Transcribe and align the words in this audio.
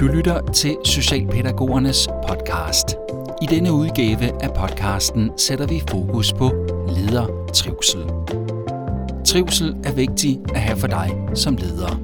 Du 0.00 0.06
lytter 0.06 0.52
til 0.52 0.76
Socialpædagogernes 0.84 2.08
podcast. 2.28 2.96
I 3.42 3.46
denne 3.46 3.72
udgave 3.72 4.42
af 4.42 4.54
podcasten 4.54 5.30
sætter 5.36 5.66
vi 5.66 5.82
fokus 5.90 6.32
på 6.32 6.52
ledertrivsel. 6.88 8.00
Trivsel 9.24 9.76
er 9.84 9.92
vigtig 9.92 10.40
at 10.54 10.60
have 10.60 10.78
for 10.78 10.86
dig 10.86 11.10
som 11.34 11.56
leder. 11.56 12.00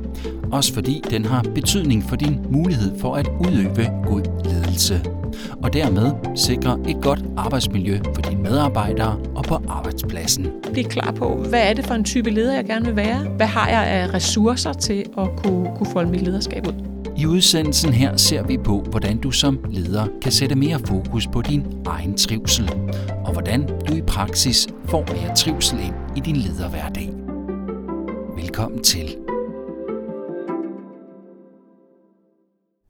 Også 0.52 0.74
fordi 0.74 1.02
den 1.10 1.24
har 1.24 1.42
betydning 1.54 2.04
for 2.08 2.16
din 2.16 2.40
mulighed 2.50 2.98
for 2.98 3.14
at 3.14 3.28
udøve 3.40 3.90
god 4.06 4.22
ledelse. 4.44 5.02
Og 5.62 5.72
dermed 5.72 6.36
sikre 6.36 6.78
et 6.88 6.96
godt 7.02 7.24
arbejdsmiljø 7.36 7.98
for 8.14 8.22
dine 8.22 8.42
medarbejdere 8.42 9.18
og 9.34 9.44
på 9.44 9.54
arbejdspladsen. 9.68 10.46
Bliv 10.72 10.84
klar 10.84 11.12
på, 11.12 11.34
hvad 11.34 11.70
er 11.70 11.72
det 11.72 11.86
for 11.86 11.94
en 11.94 12.04
type 12.04 12.30
leder, 12.30 12.54
jeg 12.54 12.64
gerne 12.64 12.86
vil 12.86 12.96
være? 12.96 13.18
Hvad 13.18 13.46
har 13.46 13.68
jeg 13.68 13.86
af 13.86 14.14
ressourcer 14.14 14.72
til 14.72 15.04
at 15.18 15.28
kunne, 15.36 15.70
kunne 15.76 15.90
folde 15.92 16.10
mit 16.10 16.22
lederskab 16.22 16.66
ud? 16.66 16.95
I 17.26 17.28
udsendelsen 17.28 17.92
her 17.92 18.16
ser 18.16 18.42
vi 18.42 18.58
på, 18.58 18.80
hvordan 18.80 19.18
du 19.18 19.30
som 19.30 19.64
leder 19.70 20.06
kan 20.22 20.32
sætte 20.32 20.54
mere 20.54 20.80
fokus 20.86 21.26
på 21.26 21.42
din 21.42 21.66
egen 21.86 22.16
trivsel, 22.16 22.70
og 23.24 23.32
hvordan 23.32 23.66
du 23.88 23.94
i 23.94 24.02
praksis 24.02 24.68
får 24.84 25.12
mere 25.12 25.36
trivsel 25.36 25.80
ind 25.80 25.94
i 26.16 26.20
din 26.20 26.36
lederhverdag. 26.36 27.10
Velkommen 28.36 28.82
til. 28.82 29.16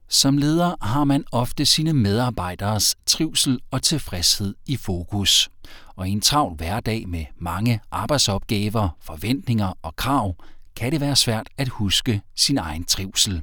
Som 0.08 0.38
leder 0.38 0.74
har 0.82 1.05
man 1.05 1.24
ofte 1.32 1.66
sine 1.66 1.92
medarbejderes 1.92 2.96
trivsel 3.06 3.60
og 3.70 3.82
tilfredshed 3.82 4.55
i 4.66 4.77
fokus. 4.77 5.48
Og 5.94 6.08
i 6.08 6.10
en 6.10 6.20
travl 6.20 6.56
hverdag 6.56 7.08
med 7.08 7.24
mange 7.38 7.80
arbejdsopgaver, 7.91 8.88
forventninger 9.00 9.72
og 9.82 9.96
krav, 9.96 10.34
kan 10.77 10.92
det 10.92 11.00
være 11.00 11.16
svært 11.16 11.48
at 11.58 11.68
huske 11.68 12.20
sin 12.34 12.58
egen 12.58 12.84
trivsel. 12.84 13.42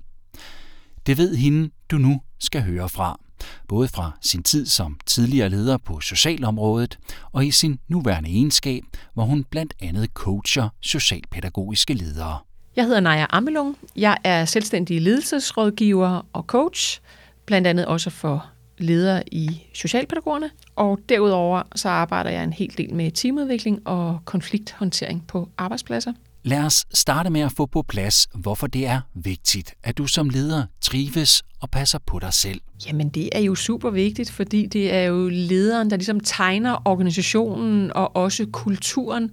Det 1.05 1.17
ved 1.17 1.35
hende, 1.35 1.69
du 1.91 1.97
nu 1.97 2.21
skal 2.39 2.61
høre 2.61 2.89
fra. 2.89 3.19
Både 3.67 3.87
fra 3.87 4.11
sin 4.21 4.43
tid 4.43 4.65
som 4.65 4.99
tidligere 5.05 5.49
leder 5.49 5.77
på 5.77 5.99
socialområdet 5.99 6.99
og 7.31 7.45
i 7.45 7.51
sin 7.51 7.79
nuværende 7.87 8.29
egenskab, 8.29 8.83
hvor 9.13 9.23
hun 9.23 9.43
blandt 9.43 9.73
andet 9.81 10.09
coacher 10.13 10.69
socialpædagogiske 10.81 11.93
ledere. 11.93 12.37
Jeg 12.75 12.85
hedder 12.85 12.99
Naja 12.99 13.25
Amelung. 13.29 13.77
Jeg 13.95 14.17
er 14.23 14.45
selvstændig 14.45 15.01
ledelsesrådgiver 15.01 16.25
og 16.33 16.43
coach, 16.43 17.01
blandt 17.45 17.67
andet 17.67 17.85
også 17.85 18.09
for 18.09 18.45
ledere 18.77 19.23
i 19.31 19.63
Socialpædagogerne. 19.73 20.49
Og 20.75 20.99
derudover 21.09 21.63
så 21.75 21.89
arbejder 21.89 22.29
jeg 22.29 22.43
en 22.43 22.53
hel 22.53 22.73
del 22.77 22.93
med 22.93 23.11
teamudvikling 23.11 23.87
og 23.87 24.19
konflikthåndtering 24.25 25.27
på 25.27 25.49
arbejdspladser. 25.57 26.13
Lad 26.45 26.65
os 26.65 26.85
starte 26.93 27.29
med 27.29 27.41
at 27.41 27.51
få 27.51 27.65
på 27.65 27.81
plads, 27.81 28.27
hvorfor 28.35 28.67
det 28.67 28.87
er 28.87 29.01
vigtigt, 29.13 29.73
at 29.83 29.97
du 29.97 30.07
som 30.07 30.29
leder 30.29 30.65
trives 30.81 31.43
og 31.61 31.69
passer 31.69 31.99
på 32.05 32.19
dig 32.19 32.33
selv. 32.33 32.61
Jamen 32.87 33.09
det 33.09 33.29
er 33.31 33.39
jo 33.39 33.55
super 33.55 33.89
vigtigt, 33.89 34.31
fordi 34.31 34.65
det 34.65 34.93
er 34.93 35.03
jo 35.03 35.29
lederen, 35.31 35.89
der 35.89 35.97
ligesom 35.97 36.19
tegner 36.19 36.87
organisationen 36.87 37.93
og 37.93 38.15
også 38.15 38.45
kulturen 38.51 39.31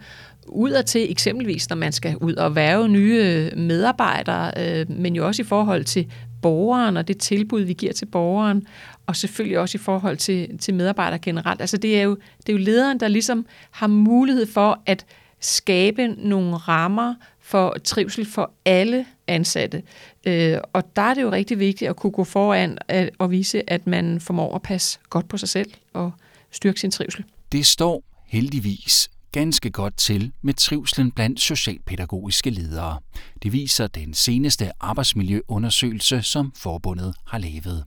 udad 0.48 0.84
til, 0.84 1.11
eksempelvis 1.11 1.69
når 1.69 1.77
man 1.77 1.92
skal 1.92 2.16
ud 2.16 2.34
og 2.34 2.55
værve 2.55 2.88
nye 2.88 3.22
øh, 3.25 3.58
medarbejdere, 3.58 4.53
øh, 4.56 4.91
men 4.91 5.16
jo 5.16 5.27
også 5.27 5.42
i 5.42 5.44
forhold 5.44 5.84
til 5.84 6.12
borgeren 6.42 6.97
og 6.97 7.08
det 7.08 7.19
tilbud, 7.19 7.61
vi 7.61 7.72
giver 7.72 7.92
til 7.92 8.06
borgeren, 8.06 8.66
og 9.06 9.16
selvfølgelig 9.16 9.58
også 9.58 9.78
i 9.78 9.81
forhold 9.81 10.16
til, 10.16 10.58
til 10.58 10.75
medarbejdere 10.75 11.19
generelt. 11.19 11.61
Altså 11.61 11.77
det 11.77 11.98
er, 11.98 12.03
jo, 12.03 12.16
det 12.47 12.48
er 12.48 12.53
jo 12.53 12.64
lederen, 12.64 13.00
der 13.00 13.08
ligesom 13.08 13.47
har 13.70 13.86
mulighed 13.86 14.47
for 14.47 14.83
at 14.86 15.06
skabe 15.41 16.06
nogle 16.06 16.56
rammer 16.56 17.14
for 17.41 17.77
trivsel 17.84 18.27
for 18.27 18.52
alle 18.64 19.06
ansatte. 19.27 19.82
Øh, 20.27 20.58
og 20.72 20.97
der 20.97 21.02
er 21.02 21.14
det 21.14 21.22
jo 21.22 21.32
rigtig 21.32 21.58
vigtigt 21.58 21.88
at 21.88 21.97
kunne 21.97 22.10
gå 22.10 22.24
foran 22.24 22.78
og 23.19 23.30
vise, 23.30 23.70
at 23.70 23.86
man 23.86 24.20
formår 24.20 24.55
at 24.55 24.62
passe 24.62 24.98
godt 25.10 25.28
på 25.28 25.36
sig 25.36 25.48
selv 25.48 25.70
og 25.92 26.12
styrke 26.50 26.81
sin 26.81 26.91
trivsel. 26.91 27.25
Det 27.53 27.66
står 27.66 28.03
heldigvis 28.26 29.10
ganske 29.32 29.70
godt 29.70 29.97
til 29.97 30.32
med 30.42 30.54
trivslen 30.54 31.10
blandt 31.10 31.41
socialpædagogiske 31.41 32.50
ledere. 32.50 32.98
Det 33.43 33.53
viser 33.53 33.87
den 33.87 34.14
seneste 34.14 34.70
arbejdsmiljøundersøgelse, 34.81 36.22
som 36.22 36.53
forbundet 36.56 37.14
har 37.26 37.38
lavet. 37.38 37.84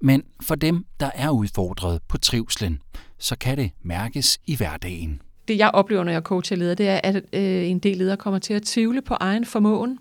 Men 0.00 0.22
for 0.42 0.54
dem, 0.54 0.86
der 1.00 1.10
er 1.14 1.30
udfordret 1.30 2.00
på 2.08 2.18
trivslen, 2.18 2.78
så 3.18 3.36
kan 3.36 3.58
det 3.58 3.70
mærkes 3.82 4.40
i 4.46 4.56
hverdagen 4.56 5.20
det 5.48 5.58
jeg 5.58 5.70
oplever, 5.74 6.04
når 6.04 6.12
jeg 6.12 6.22
coacher 6.22 6.56
ledere, 6.56 6.74
det 6.74 6.88
er, 6.88 7.00
at 7.02 7.16
øh, 7.16 7.70
en 7.70 7.78
del 7.78 7.96
ledere 7.96 8.16
kommer 8.16 8.38
til 8.38 8.54
at 8.54 8.62
tvivle 8.62 9.02
på 9.02 9.14
egen 9.20 9.44
formåen. 9.44 9.98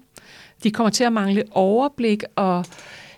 De 0.64 0.72
kommer 0.72 0.92
til 0.92 1.04
at 1.04 1.14
mangle 1.14 1.44
overblik 1.52 2.24
og 2.36 2.66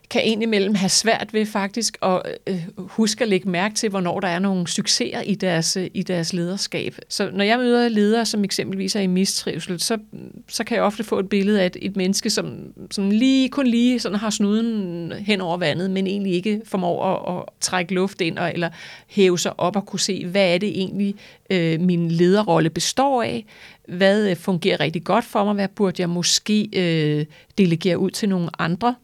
kan 0.09 0.21
egentlig 0.21 0.49
mellem 0.49 0.75
have 0.75 0.89
svært 0.89 1.33
ved 1.33 1.45
faktisk 1.45 1.97
at 2.01 2.21
øh, 2.47 2.53
øh, 2.55 2.63
huske 2.77 3.23
at 3.23 3.27
lægge 3.27 3.49
mærke 3.49 3.75
til, 3.75 3.89
hvornår 3.89 4.19
der 4.19 4.27
er 4.27 4.39
nogle 4.39 4.67
succeser 4.67 5.21
i 5.21 5.35
deres, 5.35 5.77
øh, 5.77 5.87
i 5.93 6.03
deres 6.03 6.33
lederskab. 6.33 6.95
Så 7.09 7.29
når 7.33 7.43
jeg 7.43 7.57
møder 7.57 7.89
ledere, 7.89 8.25
som 8.25 8.43
eksempelvis 8.43 8.95
er 8.95 8.99
i 8.99 9.07
mistrivsel, 9.07 9.79
så, 9.79 9.97
så 10.47 10.63
kan 10.63 10.75
jeg 10.75 10.83
ofte 10.83 11.03
få 11.03 11.19
et 11.19 11.29
billede 11.29 11.61
af 11.61 11.65
et, 11.65 11.77
et 11.81 11.95
menneske, 11.95 12.29
som, 12.29 12.57
som 12.91 13.09
lige, 13.09 13.49
kun 13.49 13.67
lige 13.67 13.99
sådan 13.99 14.17
har 14.17 14.29
snuden 14.29 15.11
hen 15.11 15.41
over 15.41 15.57
vandet, 15.57 15.91
men 15.91 16.07
egentlig 16.07 16.33
ikke 16.33 16.61
formår 16.65 17.05
at, 17.05 17.37
at 17.37 17.43
trække 17.61 17.93
luft 17.93 18.21
ind 18.21 18.37
og, 18.37 18.51
eller 18.53 18.69
hæve 19.07 19.39
sig 19.39 19.59
op 19.59 19.75
og 19.75 19.85
kunne 19.85 19.99
se, 19.99 20.25
hvad 20.25 20.53
er 20.53 20.57
det 20.57 20.69
egentlig, 20.69 21.15
øh, 21.49 21.81
min 21.81 22.11
lederrolle 22.11 22.69
består 22.69 23.23
af 23.23 23.45
hvad 23.87 24.29
øh, 24.29 24.35
fungerer 24.35 24.79
rigtig 24.79 25.03
godt 25.03 25.25
for 25.25 25.43
mig, 25.43 25.53
hvad 25.53 25.67
burde 25.67 26.01
jeg 26.01 26.09
måske 26.09 26.69
øh, 26.73 27.25
delegere 27.57 27.97
ud 27.97 28.11
til 28.11 28.29
nogle 28.29 28.49
andre. 28.59 28.95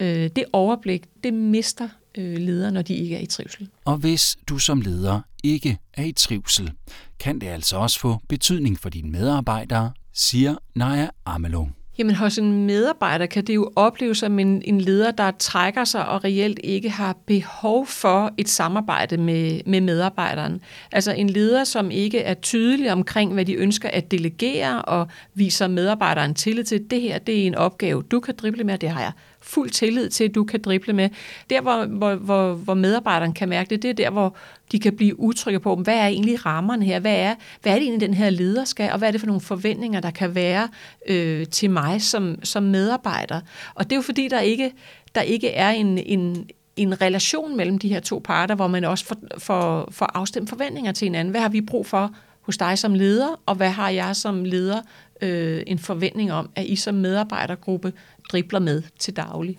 Øh, 0.00 0.30
det 0.36 0.44
overblik, 0.52 1.04
det 1.24 1.34
mister 1.34 1.88
øh, 2.18 2.38
ledere, 2.38 2.72
når 2.72 2.82
de 2.82 2.94
ikke 2.94 3.16
er 3.16 3.20
i 3.20 3.26
trivsel. 3.26 3.68
Og 3.84 3.96
hvis 3.96 4.38
du 4.48 4.58
som 4.58 4.80
leder 4.80 5.20
ikke 5.44 5.78
er 5.94 6.04
i 6.04 6.12
trivsel, 6.12 6.72
kan 7.20 7.38
det 7.38 7.46
altså 7.46 7.76
også 7.76 8.00
få 8.00 8.18
betydning 8.28 8.78
for 8.78 8.88
dine 8.88 9.10
medarbejdere, 9.10 9.92
siger 10.12 10.56
Naja 10.74 11.08
Amelung. 11.26 11.74
Jamen 11.98 12.14
hos 12.14 12.38
en 12.38 12.66
medarbejder 12.66 13.26
kan 13.26 13.44
det 13.44 13.54
jo 13.54 13.72
opleves 13.76 14.18
som 14.18 14.38
en, 14.38 14.62
en 14.64 14.80
leder, 14.80 15.10
der 15.10 15.30
trækker 15.30 15.84
sig 15.84 16.08
og 16.08 16.24
reelt 16.24 16.60
ikke 16.64 16.90
har 16.90 17.16
behov 17.26 17.86
for 17.86 18.32
et 18.36 18.48
samarbejde 18.48 19.16
med, 19.16 19.60
med 19.66 19.80
medarbejderen. 19.80 20.60
Altså 20.92 21.12
en 21.12 21.30
leder, 21.30 21.64
som 21.64 21.90
ikke 21.90 22.18
er 22.18 22.34
tydelig 22.34 22.92
omkring, 22.92 23.32
hvad 23.32 23.44
de 23.44 23.54
ønsker 23.54 23.90
at 23.92 24.10
delegere 24.10 24.82
og 24.82 25.08
viser 25.34 25.68
medarbejderen 25.68 26.34
tillid 26.34 26.64
til, 26.64 26.90
det 26.90 27.00
her 27.00 27.18
det 27.18 27.42
er 27.42 27.46
en 27.46 27.54
opgave, 27.54 28.02
du 28.02 28.20
kan 28.20 28.34
drible 28.36 28.64
med, 28.64 28.78
det 28.78 28.90
har 28.90 29.00
jeg 29.00 29.12
fuld 29.48 29.70
tillid 29.70 30.10
til, 30.10 30.24
at 30.24 30.34
du 30.34 30.44
kan 30.44 30.60
drible 30.62 30.92
med. 30.92 31.08
Der, 31.50 31.60
hvor, 31.60 31.84
hvor, 31.84 32.14
hvor, 32.14 32.54
hvor 32.54 32.74
medarbejderen 32.74 33.32
kan 33.32 33.48
mærke 33.48 33.70
det, 33.70 33.82
det 33.82 33.90
er 33.90 33.94
der, 33.94 34.10
hvor 34.10 34.36
de 34.72 34.78
kan 34.78 34.96
blive 34.96 35.20
utrygge 35.20 35.60
på, 35.60 35.76
hvad 35.76 35.94
er 35.94 36.06
egentlig 36.06 36.46
rammerne 36.46 36.84
her? 36.84 37.00
Hvad 37.00 37.16
er, 37.16 37.34
hvad 37.62 37.72
er 37.72 37.76
det 37.76 37.82
egentlig, 37.82 38.08
den 38.08 38.14
her 38.14 38.30
leder 38.30 38.64
skal? 38.64 38.92
Og 38.92 38.98
hvad 38.98 39.08
er 39.08 39.12
det 39.12 39.20
for 39.20 39.26
nogle 39.26 39.40
forventninger, 39.40 40.00
der 40.00 40.10
kan 40.10 40.34
være 40.34 40.68
øh, 41.08 41.46
til 41.46 41.70
mig 41.70 42.02
som, 42.02 42.44
som 42.44 42.62
medarbejder? 42.62 43.40
Og 43.74 43.84
det 43.84 43.92
er 43.92 43.96
jo 43.96 44.02
fordi, 44.02 44.28
der 44.28 44.40
ikke, 44.40 44.72
der 45.14 45.20
ikke 45.20 45.50
er 45.50 45.70
en, 45.70 45.98
en, 45.98 46.48
en 46.76 47.00
relation 47.00 47.56
mellem 47.56 47.78
de 47.78 47.88
her 47.88 48.00
to 48.00 48.20
parter, 48.24 48.54
hvor 48.54 48.66
man 48.66 48.84
også 48.84 49.04
får, 49.04 49.16
får, 49.38 49.88
får 49.90 50.10
afstemt 50.14 50.48
forventninger 50.48 50.92
til 50.92 51.06
hinanden. 51.06 51.30
Hvad 51.30 51.40
har 51.40 51.48
vi 51.48 51.60
brug 51.60 51.86
for 51.86 52.14
hos 52.40 52.58
dig 52.58 52.78
som 52.78 52.94
leder, 52.94 53.40
og 53.46 53.54
hvad 53.54 53.70
har 53.70 53.90
jeg 53.90 54.16
som 54.16 54.44
leder 54.44 54.80
øh, 55.22 55.62
en 55.66 55.78
forventning 55.78 56.32
om, 56.32 56.50
at 56.56 56.66
I 56.66 56.76
som 56.76 56.94
medarbejdergruppe 56.94 57.92
dribler 58.28 58.58
med 58.58 58.82
til 58.98 59.16
daglig. 59.16 59.58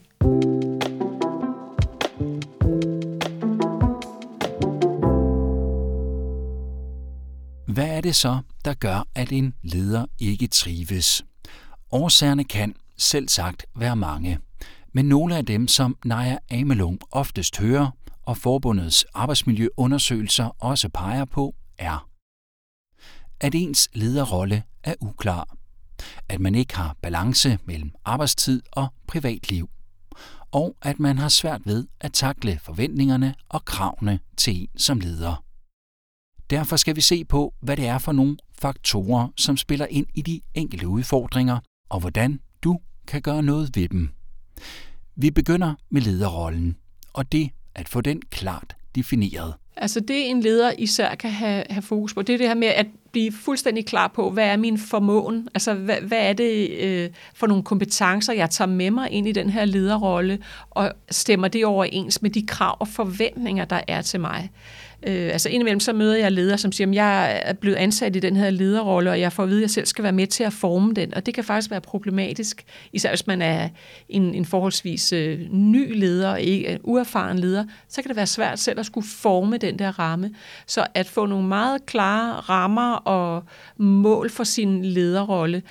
Hvad 7.68 7.88
er 7.88 8.02
det 8.02 8.16
så, 8.16 8.40
der 8.66 8.74
gør, 8.74 9.08
at 9.16 9.32
en 9.32 9.54
leder 9.64 10.06
ikke 10.20 10.48
trives? 10.48 11.26
Årsagerne 11.92 12.44
kan 12.44 12.76
selv 12.98 13.30
sagt 13.30 13.66
være 13.76 13.96
mange, 13.96 14.40
men 14.94 15.06
nogle 15.06 15.38
af 15.38 15.46
dem, 15.46 15.68
som 15.68 15.98
Naja 16.06 16.38
Amelung 16.52 17.00
oftest 17.12 17.60
hører, 17.60 17.92
og 18.26 18.38
forbundets 18.38 19.06
arbejdsmiljøundersøgelser 19.14 20.56
også 20.60 20.90
peger 20.90 21.26
på, 21.26 21.56
er 21.78 22.10
at 23.40 23.56
ens 23.56 23.90
lederrolle 23.94 24.64
er 24.84 24.94
uklar 25.02 25.59
at 26.30 26.40
man 26.40 26.56
ikke 26.56 26.76
har 26.76 26.96
balance 27.02 27.58
mellem 27.66 27.92
arbejdstid 28.06 28.62
og 28.72 28.88
privatliv, 29.08 29.70
og 30.52 30.76
at 30.82 31.00
man 31.00 31.18
har 31.18 31.30
svært 31.30 31.62
ved 31.66 31.88
at 32.00 32.14
takle 32.14 32.60
forventningerne 32.64 33.36
og 33.50 33.66
kravene 33.66 34.20
til 34.38 34.62
en 34.62 34.68
som 34.78 35.00
leder. 35.00 35.44
Derfor 36.50 36.76
skal 36.76 36.96
vi 36.96 37.02
se 37.02 37.26
på, 37.26 37.54
hvad 37.62 37.78
det 37.78 37.88
er 37.88 37.98
for 37.98 38.12
nogle 38.12 38.38
faktorer, 38.60 39.28
som 39.38 39.58
spiller 39.58 39.86
ind 39.86 40.08
i 40.16 40.22
de 40.22 40.42
enkelte 40.54 40.88
udfordringer, 40.88 41.60
og 41.90 42.00
hvordan 42.00 42.40
du 42.64 42.80
kan 43.08 43.22
gøre 43.22 43.44
noget 43.44 43.76
ved 43.76 43.90
dem. 43.90 44.10
Vi 45.16 45.32
begynder 45.32 45.76
med 45.90 46.02
lederrollen, 46.02 46.78
og 47.14 47.32
det 47.32 47.52
at 47.76 47.90
få 47.90 48.02
den 48.02 48.22
klart 48.22 48.76
defineret. 48.96 49.54
Altså 49.82 50.00
det 50.00 50.30
en 50.30 50.42
leder 50.42 50.72
især 50.78 51.16
kan 51.16 51.32
have, 51.32 51.64
have 51.70 51.82
fokus 51.82 52.14
på, 52.14 52.22
det 52.22 52.34
er 52.34 52.38
det 52.38 52.48
her 52.48 52.56
med, 52.56 52.68
at 52.68 52.86
blive 53.12 53.32
fuldstændig 53.32 53.86
klar 53.86 54.08
på, 54.08 54.30
hvad 54.30 54.46
er 54.46 54.58
min 54.58 54.78
formåen? 54.78 55.48
Altså, 55.54 55.74
hvad, 55.74 55.96
hvad 56.02 56.18
er 56.22 56.34
det 56.34 56.70
øh, 56.70 57.10
for 57.34 57.48
nogle 57.48 57.64
kompetencer, 57.64 58.34
jeg 58.34 58.50
tager 58.50 58.70
med 58.70 58.92
mig 58.92 59.12
ind 59.12 59.28
i 59.28 59.32
den 59.32 59.50
her 59.50 59.66
lederrolle, 59.66 60.40
og 60.70 60.92
stemmer 61.12 61.48
det 61.48 61.66
overens 61.66 62.22
med 62.22 62.30
de 62.30 62.46
krav 62.48 62.78
og 62.80 62.88
forventninger, 62.88 63.66
der 63.66 63.82
er 63.88 64.02
til 64.02 64.20
mig? 64.20 64.52
Øh, 65.08 65.30
altså 65.34 65.50
indimellem 65.50 65.80
så 65.80 65.94
møder 65.94 66.16
jeg 66.16 66.32
ledere, 66.32 66.58
som 66.58 66.72
siger, 66.72 66.88
at 66.88 66.96
jeg 66.96 67.42
er 67.46 67.54
blevet 67.54 67.76
ansat 67.76 68.16
i 68.16 68.20
den 68.20 68.36
her 68.36 68.50
lederrolle, 68.50 69.10
og 69.10 69.20
jeg 69.20 69.34
får 69.34 69.44
at 69.44 69.50
vide, 69.50 69.60
at 69.60 69.62
jeg 69.62 69.70
selv 69.70 69.86
skal 69.86 70.04
være 70.04 70.12
med 70.12 70.28
til 70.28 70.44
at 70.44 70.54
forme 70.54 70.94
den. 70.94 71.14
Og 71.14 71.26
det 71.26 71.34
kan 71.34 71.44
faktisk 71.44 71.72
være 71.72 71.82
problematisk, 71.82 72.66
især 72.94 73.10
hvis 73.10 73.28
man 73.28 73.42
er 73.42 73.70
en, 74.10 74.36
en 74.36 74.46
forholdsvis 74.46 75.14
øh, 75.14 75.40
ny 75.52 76.00
leder, 76.00 76.36
ikke 76.36 76.68
en 76.68 76.80
uerfaren 76.84 77.40
leder, 77.40 77.66
så 77.88 78.02
kan 78.02 78.10
det 78.10 78.16
være 78.16 78.28
svært 78.28 78.60
selv 78.60 78.80
at 78.80 78.86
skulle 78.86 79.08
forme 79.08 79.58
den 79.58 79.80
der 79.80 80.00
ramme. 80.00 80.32
Så 80.68 80.88
at 80.94 81.08
få 81.08 81.26
nogle 81.26 81.48
meget 81.48 81.86
klare 81.86 82.34
rammer 82.34 82.94
og 82.94 83.44
mål 83.78 84.30
for 84.30 84.44
sin 84.44 84.86
lederrolle, 84.86 85.62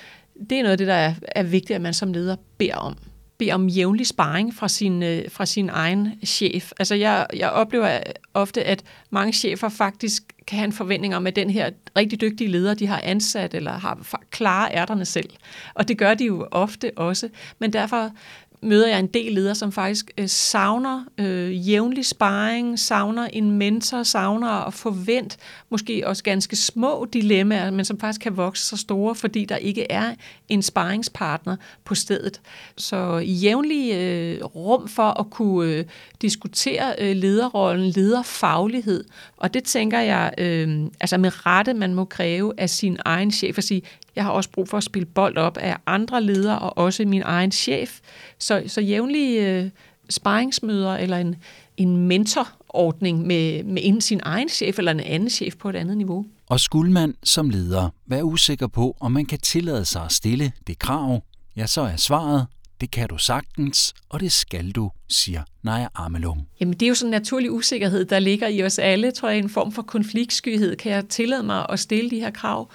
det 0.49 0.57
er 0.57 0.63
noget 0.63 0.71
af 0.71 0.77
det, 0.77 0.87
der 0.87 0.93
er, 0.93 1.13
er 1.35 1.43
vigtigt, 1.43 1.75
at 1.75 1.81
man 1.81 1.93
som 1.93 2.13
leder 2.13 2.35
beder 2.57 2.75
om 2.75 2.97
bede 3.39 3.51
om 3.51 3.67
jævnlig 3.67 4.07
sparring 4.07 4.55
fra 4.55 4.67
sin, 4.67 5.03
øh, 5.03 5.31
fra 5.31 5.45
sin 5.45 5.69
egen 5.69 6.19
chef. 6.25 6.71
Altså 6.79 6.95
jeg, 6.95 7.27
jeg 7.35 7.49
oplever 7.49 7.95
øh, 7.95 8.01
ofte, 8.33 8.63
at 8.63 8.83
mange 9.09 9.33
chefer 9.33 9.69
faktisk 9.69 10.23
kan 10.47 10.57
have 10.57 10.65
en 10.65 10.73
forventning 10.73 11.15
om, 11.15 11.27
at 11.27 11.35
den 11.35 11.49
her 11.49 11.69
rigtig 11.97 12.21
dygtige 12.21 12.49
leder, 12.49 12.73
de 12.73 12.87
har 12.87 13.01
ansat 13.03 13.53
eller 13.53 13.71
har 13.71 13.99
klare 14.29 14.73
ærterne 14.73 15.05
selv. 15.05 15.29
Og 15.73 15.87
det 15.87 15.97
gør 15.97 16.13
de 16.13 16.25
jo 16.25 16.47
ofte 16.51 16.91
også. 16.95 17.29
Men 17.59 17.73
derfor 17.73 18.11
møder 18.61 18.87
jeg 18.87 18.99
en 18.99 19.07
del 19.07 19.33
ledere, 19.33 19.55
som 19.55 19.71
faktisk 19.71 20.11
øh, 20.17 20.27
savner 20.27 21.03
øh, 21.17 21.69
jævnlig 21.69 22.05
sparring, 22.05 22.79
savner 22.79 23.25
en 23.33 23.51
mentor, 23.51 24.03
savner 24.03 24.67
at 24.67 24.73
forvente 24.73 25.37
måske 25.69 26.03
også 26.05 26.23
ganske 26.23 26.55
små 26.55 27.07
dilemmaer, 27.13 27.71
men 27.71 27.85
som 27.85 27.99
faktisk 27.99 28.21
kan 28.21 28.37
vokse 28.37 28.65
så 28.65 28.77
store, 28.77 29.15
fordi 29.15 29.45
der 29.45 29.55
ikke 29.55 29.91
er 29.91 30.15
en 30.49 30.61
sparringspartner 30.61 31.55
på 31.85 31.95
stedet. 31.95 32.41
Så 32.77 33.17
jævnlig 33.17 33.93
øh, 33.93 34.43
rum 34.43 34.87
for 34.87 35.19
at 35.19 35.29
kunne 35.29 35.71
øh, 35.71 35.85
diskutere 36.21 36.95
øh, 36.99 37.15
lederrollen, 37.15 37.89
lederfaglighed, 37.89 39.03
og 39.37 39.53
det 39.53 39.63
tænker 39.63 39.99
jeg, 39.99 40.33
øh, 40.37 40.87
altså 40.99 41.17
med 41.17 41.45
rette, 41.45 41.73
man 41.73 41.93
må 41.93 42.05
kræve 42.05 42.53
af 42.57 42.69
sin 42.69 42.97
egen 43.05 43.31
chef 43.31 43.57
at 43.57 43.63
sige, 43.63 43.81
jeg 44.19 44.25
har 44.25 44.31
også 44.31 44.49
brug 44.49 44.67
for 44.67 44.77
at 44.77 44.83
spille 44.83 45.05
bold 45.05 45.37
op 45.37 45.57
af 45.57 45.77
andre 45.85 46.23
ledere 46.23 46.59
og 46.59 46.77
også 46.77 47.05
min 47.05 47.21
egen 47.25 47.51
chef. 47.51 47.99
Så, 48.39 48.63
så 48.67 48.81
jævnlige 48.81 49.47
øh, 49.47 49.69
sparringsmøder 50.09 50.95
eller 50.95 51.17
en, 51.17 51.35
en 51.77 51.97
mentorordning 51.97 53.27
med, 53.27 53.63
med 53.63 53.81
en, 53.85 54.01
sin 54.01 54.19
egen 54.23 54.49
chef 54.49 54.79
eller 54.79 54.91
en 54.91 54.99
anden 54.99 55.29
chef 55.29 55.55
på 55.55 55.69
et 55.69 55.75
andet 55.75 55.97
niveau. 55.97 56.25
Og 56.49 56.59
skulle 56.59 56.91
man 56.91 57.15
som 57.23 57.49
leder 57.49 57.89
være 58.07 58.25
usikker 58.25 58.67
på, 58.67 58.97
om 58.99 59.11
man 59.11 59.25
kan 59.25 59.39
tillade 59.39 59.85
sig 59.85 60.03
at 60.03 60.11
stille 60.11 60.51
det 60.67 60.79
krav, 60.79 61.23
ja, 61.55 61.67
så 61.67 61.81
er 61.81 61.95
svaret, 61.95 62.47
det 62.81 62.91
kan 62.91 63.09
du 63.09 63.17
sagtens, 63.17 63.93
og 64.09 64.19
det 64.19 64.31
skal 64.31 64.71
du, 64.71 64.91
siger 65.09 65.43
Naja 65.63 65.87
Amelung. 65.95 66.47
Jamen 66.59 66.73
det 66.73 66.81
er 66.81 66.87
jo 66.87 66.95
sådan 66.95 67.07
en 67.07 67.11
naturlig 67.11 67.51
usikkerhed, 67.51 68.05
der 68.05 68.19
ligger 68.19 68.47
i 68.47 68.63
os 68.63 68.79
alle, 68.79 69.11
tror 69.11 69.29
jeg, 69.29 69.39
en 69.39 69.49
form 69.49 69.71
for 69.71 69.81
konfliktskyhed. 69.81 70.75
Kan 70.75 70.91
jeg 70.91 71.09
tillade 71.09 71.43
mig 71.43 71.65
at 71.69 71.79
stille 71.79 72.09
de 72.09 72.19
her 72.19 72.31
krav? 72.31 72.69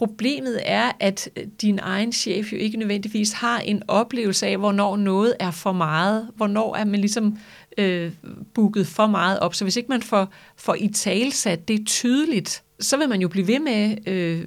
Problemet 0.00 0.60
er, 0.64 0.92
at 1.00 1.28
øh, 1.36 1.46
din 1.62 1.78
egen 1.82 2.12
chef 2.12 2.52
jo 2.52 2.56
ikke 2.56 2.78
nødvendigvis 2.78 3.32
har 3.32 3.58
en 3.58 3.82
oplevelse 3.88 4.46
af, 4.46 4.58
hvornår 4.58 4.96
noget 4.96 5.34
er 5.40 5.50
for 5.50 5.72
meget, 5.72 6.30
hvornår 6.36 6.76
er 6.76 6.84
man 6.84 7.00
ligesom 7.00 7.38
øh, 7.78 8.12
booket 8.54 8.86
for 8.86 9.06
meget 9.06 9.38
op. 9.38 9.54
Så 9.54 9.64
hvis 9.64 9.76
ikke 9.76 9.88
man 9.88 10.02
får, 10.02 10.32
får 10.56 10.74
i 10.74 10.88
talsat 10.88 11.68
det 11.68 11.86
tydeligt, 11.86 12.62
så 12.80 12.96
vil 12.96 13.08
man 13.08 13.20
jo 13.20 13.28
blive 13.28 13.46
ved 13.46 13.58
med 13.58 14.08
øh, 14.08 14.46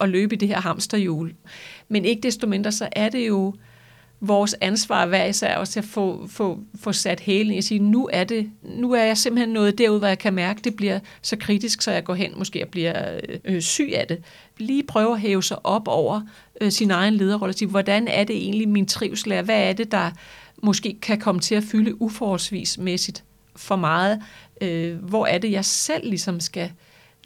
at 0.00 0.08
løbe 0.08 0.34
i 0.34 0.38
det 0.38 0.48
her 0.48 0.60
hamsterhjul. 0.60 1.34
Men 1.88 2.04
ikke 2.04 2.22
desto 2.22 2.46
mindre, 2.46 2.72
så 2.72 2.88
er 2.92 3.08
det 3.08 3.28
jo 3.28 3.54
vores 4.20 4.54
ansvar 4.60 5.06
hver 5.06 5.24
især 5.24 5.56
også 5.56 5.80
at 5.80 5.84
få, 5.84 6.26
få, 6.26 6.60
få 6.80 6.92
sat 6.92 7.20
hælen 7.20 7.52
i 7.52 7.58
at 7.58 7.64
sige, 7.64 7.80
nu 7.80 8.08
er, 8.12 8.24
det, 8.24 8.50
nu 8.62 8.92
er 8.92 9.02
jeg 9.02 9.18
simpelthen 9.18 9.48
noget 9.54 9.78
derud, 9.78 9.98
hvor 9.98 10.08
jeg 10.08 10.18
kan 10.18 10.34
mærke, 10.34 10.60
det 10.64 10.76
bliver 10.76 10.98
så 11.22 11.36
kritisk, 11.36 11.82
så 11.82 11.90
jeg 11.90 12.04
går 12.04 12.14
hen 12.14 12.32
måske 12.36 12.62
og 12.62 12.68
bliver 12.68 13.20
øh, 13.44 13.62
syg 13.62 13.92
af 13.94 14.06
det. 14.06 14.22
Lige 14.58 14.82
prøve 14.82 15.12
at 15.12 15.20
hæve 15.20 15.42
sig 15.42 15.66
op 15.66 15.88
over 15.88 16.20
øh, 16.60 16.72
sin 16.72 16.90
egen 16.90 17.14
lederrolle 17.14 17.50
og 17.50 17.58
sige, 17.58 17.68
hvordan 17.68 18.08
er 18.08 18.24
det 18.24 18.36
egentlig 18.36 18.68
min 18.68 18.86
trivsel 18.86 19.32
er? 19.32 19.42
Hvad 19.42 19.68
er 19.68 19.72
det, 19.72 19.92
der 19.92 20.10
måske 20.62 20.96
kan 21.02 21.20
komme 21.20 21.40
til 21.40 21.54
at 21.54 21.62
fylde 21.62 22.02
uforholdsvismæssigt 22.02 23.24
for 23.56 23.76
meget? 23.76 24.22
Øh, 24.60 24.96
hvor 24.96 25.26
er 25.26 25.38
det, 25.38 25.50
jeg 25.50 25.64
selv 25.64 26.08
ligesom 26.08 26.40
skal, 26.40 26.70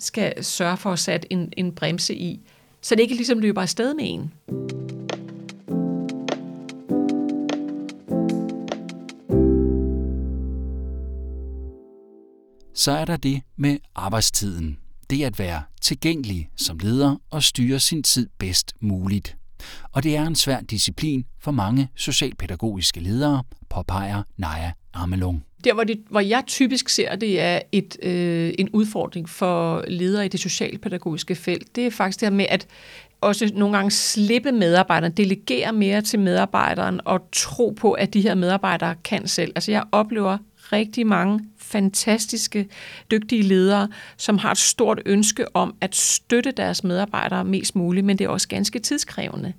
skal 0.00 0.44
sørge 0.44 0.76
for 0.76 0.92
at 0.92 0.98
sætte 0.98 1.32
en, 1.32 1.52
en 1.56 1.72
bremse 1.72 2.14
i? 2.14 2.40
Så 2.80 2.94
det 2.94 3.02
ikke 3.02 3.14
ligesom 3.14 3.38
løber 3.38 3.62
afsted 3.62 3.94
med 3.94 4.04
en. 4.04 4.32
Så 12.78 12.92
er 12.92 13.04
der 13.04 13.16
det 13.16 13.42
med 13.56 13.78
arbejdstiden. 13.94 14.78
Det 15.10 15.24
at 15.24 15.38
være 15.38 15.62
tilgængelig 15.80 16.48
som 16.56 16.78
leder 16.78 17.16
og 17.30 17.42
styre 17.42 17.80
sin 17.80 18.02
tid 18.02 18.28
bedst 18.38 18.72
muligt. 18.80 19.36
Og 19.92 20.02
det 20.02 20.16
er 20.16 20.26
en 20.26 20.34
svær 20.34 20.60
disciplin 20.60 21.24
for 21.40 21.50
mange 21.50 21.88
socialpædagogiske 21.94 23.00
ledere, 23.00 23.42
påpeger 23.70 24.22
Naja 24.36 24.72
Amelung. 24.94 25.44
Der, 25.64 25.74
hvor, 25.74 25.84
det, 25.84 26.02
hvor 26.10 26.20
jeg 26.20 26.42
typisk 26.46 26.88
ser, 26.88 27.16
det 27.16 27.40
er 27.40 27.60
et, 27.72 27.96
øh, 28.02 28.54
en 28.58 28.68
udfordring 28.68 29.28
for 29.28 29.84
ledere 29.88 30.24
i 30.24 30.28
det 30.28 30.40
socialpædagogiske 30.40 31.34
felt, 31.34 31.76
det 31.76 31.86
er 31.86 31.90
faktisk 31.90 32.20
det 32.20 32.28
her 32.28 32.36
med 32.36 32.46
at 32.48 32.66
også 33.20 33.50
nogle 33.54 33.76
gange 33.76 33.90
slippe 33.90 34.52
medarbejderen, 34.52 35.12
delegere 35.12 35.72
mere 35.72 36.02
til 36.02 36.18
medarbejderen 36.20 37.00
og 37.04 37.20
tro 37.32 37.70
på, 37.70 37.92
at 37.92 38.14
de 38.14 38.20
her 38.20 38.34
medarbejdere 38.34 38.94
kan 39.04 39.28
selv. 39.28 39.52
Altså 39.54 39.70
jeg 39.70 39.84
oplever 39.92 40.38
rigtig 40.72 41.06
mange 41.06 41.40
fantastiske, 41.58 42.68
dygtige 43.10 43.42
ledere, 43.42 43.88
som 44.16 44.38
har 44.38 44.50
et 44.50 44.58
stort 44.58 45.02
ønske 45.06 45.56
om 45.56 45.74
at 45.80 45.96
støtte 45.96 46.50
deres 46.50 46.84
medarbejdere 46.84 47.44
mest 47.44 47.76
muligt, 47.76 48.06
men 48.06 48.18
det 48.18 48.24
er 48.24 48.28
også 48.28 48.48
ganske 48.48 48.78
tidskrævende. 48.78 49.52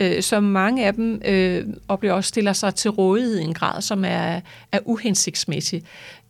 Øh, 0.00 0.22
så 0.22 0.40
mange 0.40 0.86
af 0.86 0.94
dem 0.94 1.22
øh, 1.24 1.66
oplever 1.88 2.14
også 2.14 2.28
stiller 2.28 2.52
sig 2.52 2.74
til 2.74 2.90
rådighed 2.90 3.38
i 3.38 3.42
en 3.42 3.54
grad, 3.54 3.82
som 3.82 4.04
er, 4.04 4.40
er 4.72 4.78
uhensigtsmæssig. 4.84 5.82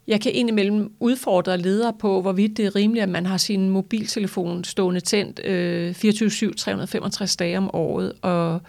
Jeg 0.07 0.21
kan 0.21 0.33
indimellem 0.33 0.93
udfordre 1.01 1.59
ledere 1.59 1.93
på, 1.93 2.23
hvorvidt 2.23 2.57
det 2.57 2.67
er 2.67 2.77
rimeligt, 2.77 3.03
at 3.03 3.09
man 3.09 3.27
har 3.27 3.37
sin 3.37 3.71
mobiltelefon 3.71 4.65
stående 4.65 5.01
tændt 5.01 5.41
øh, 5.45 5.91
24-7, 5.91 6.55
365 6.55 7.37
dage 7.37 7.59
om 7.59 7.75
året. 7.75 8.13
Og 8.23 8.61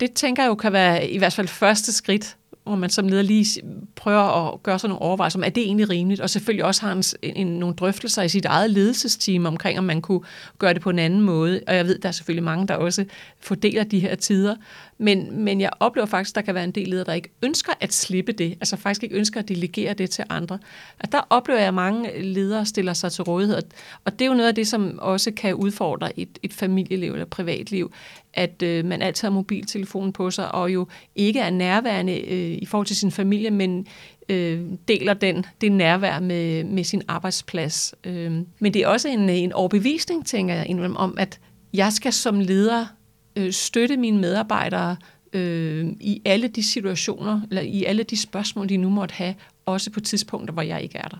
det 0.00 0.12
tænker 0.12 0.42
jeg 0.42 0.48
jo 0.48 0.54
kan 0.54 0.72
være 0.72 1.08
i 1.08 1.18
hvert 1.18 1.32
fald 1.32 1.48
første 1.48 1.92
skridt 1.92 2.36
hvor 2.64 2.74
man 2.76 2.90
som 2.90 3.08
leder 3.08 3.22
lige 3.22 3.62
prøver 3.96 4.52
at 4.52 4.62
gøre 4.62 4.78
sig 4.78 4.88
nogle 4.88 5.02
overvejelser 5.02 5.38
om, 5.38 5.44
er 5.44 5.48
det 5.48 5.62
egentlig 5.62 5.88
rimeligt? 5.88 6.20
Og 6.20 6.30
selvfølgelig 6.30 6.64
også 6.64 6.86
har 6.86 6.92
en, 6.92 7.02
en, 7.36 7.46
nogle 7.46 7.74
drøftelser 7.74 8.22
i 8.22 8.28
sit 8.28 8.44
eget 8.44 8.70
ledelsesteam 8.70 9.46
omkring, 9.46 9.78
om 9.78 9.84
man 9.84 10.00
kunne 10.00 10.20
gøre 10.58 10.74
det 10.74 10.82
på 10.82 10.90
en 10.90 10.98
anden 10.98 11.20
måde. 11.20 11.60
Og 11.66 11.76
jeg 11.76 11.86
ved, 11.86 11.98
der 11.98 12.08
er 12.08 12.12
selvfølgelig 12.12 12.44
mange, 12.44 12.66
der 12.66 12.74
også 12.74 13.04
fordeler 13.40 13.84
de 13.84 14.00
her 14.00 14.14
tider. 14.14 14.56
Men, 15.02 15.40
men 15.44 15.60
jeg 15.60 15.70
oplever 15.80 16.06
faktisk, 16.06 16.32
at 16.32 16.34
der 16.34 16.42
kan 16.42 16.54
være 16.54 16.64
en 16.64 16.70
del 16.70 16.88
ledere, 16.88 17.04
der 17.04 17.12
ikke 17.12 17.30
ønsker 17.42 17.72
at 17.80 17.92
slippe 17.92 18.32
det, 18.32 18.50
altså 18.50 18.76
faktisk 18.76 19.02
ikke 19.02 19.16
ønsker 19.16 19.40
at 19.40 19.48
delegere 19.48 19.94
det 19.94 20.10
til 20.10 20.24
andre. 20.28 20.58
Og 20.98 21.12
der 21.12 21.20
oplever 21.30 21.58
jeg, 21.58 21.68
at 21.68 21.74
mange 21.74 22.22
ledere 22.22 22.66
stiller 22.66 22.92
sig 22.92 23.12
til 23.12 23.24
rådighed, 23.24 23.62
og 24.04 24.12
det 24.12 24.22
er 24.22 24.26
jo 24.26 24.34
noget 24.34 24.48
af 24.48 24.54
det, 24.54 24.68
som 24.68 24.98
også 24.98 25.30
kan 25.30 25.54
udfordre 25.54 26.18
et, 26.20 26.38
et 26.42 26.52
familieliv 26.52 27.12
eller 27.12 27.24
privatliv, 27.24 27.92
at 28.34 28.62
øh, 28.62 28.84
man 28.84 29.02
altid 29.02 29.28
har 29.28 29.32
mobiltelefonen 29.32 30.12
på 30.12 30.30
sig, 30.30 30.54
og 30.54 30.72
jo 30.72 30.86
ikke 31.14 31.40
er 31.40 31.50
nærværende 31.50 32.20
øh, 32.20 32.58
i 32.62 32.66
forhold 32.66 32.86
til 32.86 32.96
sin 32.96 33.10
familie, 33.10 33.50
men 33.50 33.86
øh, 34.28 34.60
deler 34.88 35.14
den, 35.14 35.44
det 35.60 35.72
nærvær 35.72 36.20
med, 36.20 36.64
med 36.64 36.84
sin 36.84 37.02
arbejdsplads. 37.08 37.94
Øh, 38.04 38.32
men 38.58 38.74
det 38.74 38.76
er 38.82 38.88
også 38.88 39.08
en, 39.08 39.28
en 39.28 39.52
overbevisning, 39.52 40.26
tænker 40.26 40.54
jeg, 40.54 40.80
om, 40.96 41.14
at 41.18 41.40
jeg 41.74 41.92
skal 41.92 42.12
som 42.12 42.40
leder 42.40 42.86
øh, 43.36 43.52
støtte 43.52 43.96
mine 43.96 44.18
medarbejdere 44.18 44.96
øh, 45.32 45.86
i 46.00 46.22
alle 46.24 46.48
de 46.48 46.62
situationer, 46.62 47.40
eller 47.50 47.62
i 47.62 47.84
alle 47.84 48.02
de 48.02 48.16
spørgsmål, 48.16 48.68
de 48.68 48.76
nu 48.76 48.90
måtte 48.90 49.14
have, 49.14 49.34
også 49.66 49.90
på 49.90 50.00
tidspunkter, 50.00 50.52
hvor 50.52 50.62
jeg 50.62 50.82
ikke 50.82 50.98
er 50.98 51.08
der. 51.08 51.18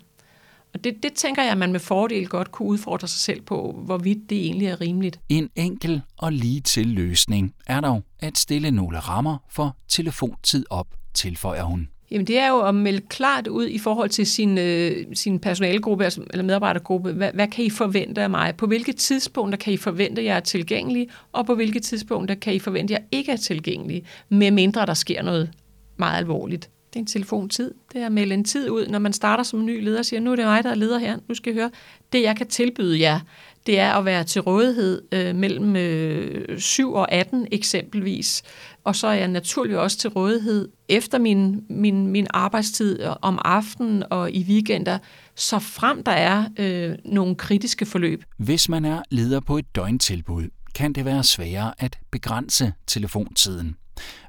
Og 0.75 0.85
det, 0.85 1.02
det 1.02 1.12
tænker 1.12 1.42
jeg, 1.42 1.52
at 1.52 1.59
man 1.59 1.73
med 1.73 1.81
fordel 1.81 2.28
godt 2.28 2.52
kunne 2.52 2.69
udfordre 2.69 3.09
sig 3.09 3.21
selv 3.21 3.40
på, 3.40 3.83
hvorvidt 3.85 4.31
det 4.31 4.45
egentlig 4.47 4.69
er 4.69 4.81
rimeligt. 4.81 5.21
En 5.28 5.50
enkel 5.57 6.02
og 6.19 6.33
lige 6.33 6.61
til 6.61 6.87
løsning 6.87 7.54
er 7.66 7.81
dog 7.81 8.02
at 8.21 8.38
stille 8.38 8.71
nogle 8.71 8.99
rammer 8.99 9.38
for 9.50 9.76
telefontid 9.88 10.64
op, 10.71 10.87
tilføjer 11.14 11.62
hun. 11.62 11.88
Jamen 12.12 12.26
det 12.26 12.38
er 12.38 12.49
jo 12.49 12.61
at 12.61 12.75
melde 12.75 13.00
klart 13.00 13.47
ud 13.47 13.66
i 13.66 13.78
forhold 13.78 14.11
til 14.11 14.26
sin, 14.26 14.59
øh, 14.59 15.07
sin 15.14 15.38
personalegruppe 15.38 16.04
altså, 16.04 16.23
eller 16.31 16.45
medarbejdergruppe. 16.45 17.12
Hvad, 17.12 17.31
hvad 17.35 17.49
kan 17.49 17.64
I 17.64 17.71
forvente 17.71 18.23
af 18.23 18.31
mig? 18.31 18.54
På 18.57 18.66
hvilke 18.66 18.92
tidspunkter 18.92 19.59
kan 19.59 19.73
I 19.73 19.76
forvente, 19.76 20.21
at 20.21 20.26
jeg 20.26 20.37
er 20.37 20.40
tilgængelig? 20.40 21.09
Og 21.33 21.47
på 21.47 21.54
hvilke 21.54 21.81
tidspunkter 21.81 22.35
kan 22.35 22.54
I 22.54 22.59
forvente, 22.59 22.95
at 22.95 23.00
jeg 23.00 23.19
ikke 23.19 23.33
er 23.33 23.37
tilgængelig? 23.37 24.04
Med 24.28 24.50
mindre 24.50 24.87
der 24.87 24.95
sker 24.95 25.23
noget 25.23 25.50
meget 25.97 26.19
alvorligt. 26.19 26.71
Det 26.92 26.97
er 26.97 27.00
en 27.00 27.07
telefontid. 27.07 27.75
Det 27.92 28.00
er 28.00 28.07
at 28.07 28.12
melde 28.12 28.35
en 28.35 28.45
tid 28.45 28.71
ud, 28.71 28.87
når 28.87 28.99
man 28.99 29.12
starter 29.12 29.45
som 29.45 29.64
ny 29.64 29.85
leder 29.85 29.99
og 29.99 30.04
siger, 30.04 30.21
nu 30.21 30.33
er 30.33 30.37
det 30.37 30.45
mig, 30.45 30.64
der 30.64 30.71
er 30.71 30.75
leder 30.75 30.99
her. 30.99 31.19
Nu 31.28 31.35
skal 31.35 31.52
I 31.52 31.57
høre, 31.57 31.71
det 32.12 32.23
jeg 32.23 32.37
kan 32.37 32.47
tilbyde 32.47 33.00
jer, 33.00 33.21
det 33.66 33.78
er 33.78 33.92
at 33.92 34.04
være 34.04 34.25
til 34.25 34.40
rådighed 34.40 35.02
øh, 35.12 35.37
mellem 35.37 35.76
øh, 35.76 36.59
7 36.61 36.92
og 36.92 37.12
18 37.12 37.47
eksempelvis. 37.52 38.42
Og 38.85 38.97
så 38.97 39.07
er 39.07 39.12
jeg 39.12 39.28
naturligvis 39.28 39.78
også 39.78 39.99
til 39.99 40.11
rådighed 40.11 40.69
efter 40.88 41.19
min, 41.19 41.64
min, 41.71 42.07
min 42.07 42.26
arbejdstid 42.31 43.02
om 43.23 43.38
aftenen 43.45 44.04
og 44.11 44.31
i 44.31 44.45
weekender, 44.49 44.99
så 45.35 45.59
frem 45.59 46.04
der 46.04 46.12
er 46.12 46.45
øh, 46.59 46.95
nogle 47.04 47.35
kritiske 47.35 47.87
forløb. 47.87 48.25
Hvis 48.38 48.69
man 48.69 48.85
er 48.85 49.02
leder 49.11 49.40
på 49.40 49.59
et 49.59 49.76
døgntilbud, 49.76 50.49
kan 50.75 50.92
det 50.92 51.04
være 51.04 51.25
sværere 51.25 51.73
at 51.78 51.99
begrænse 52.11 52.73
telefontiden. 52.87 53.76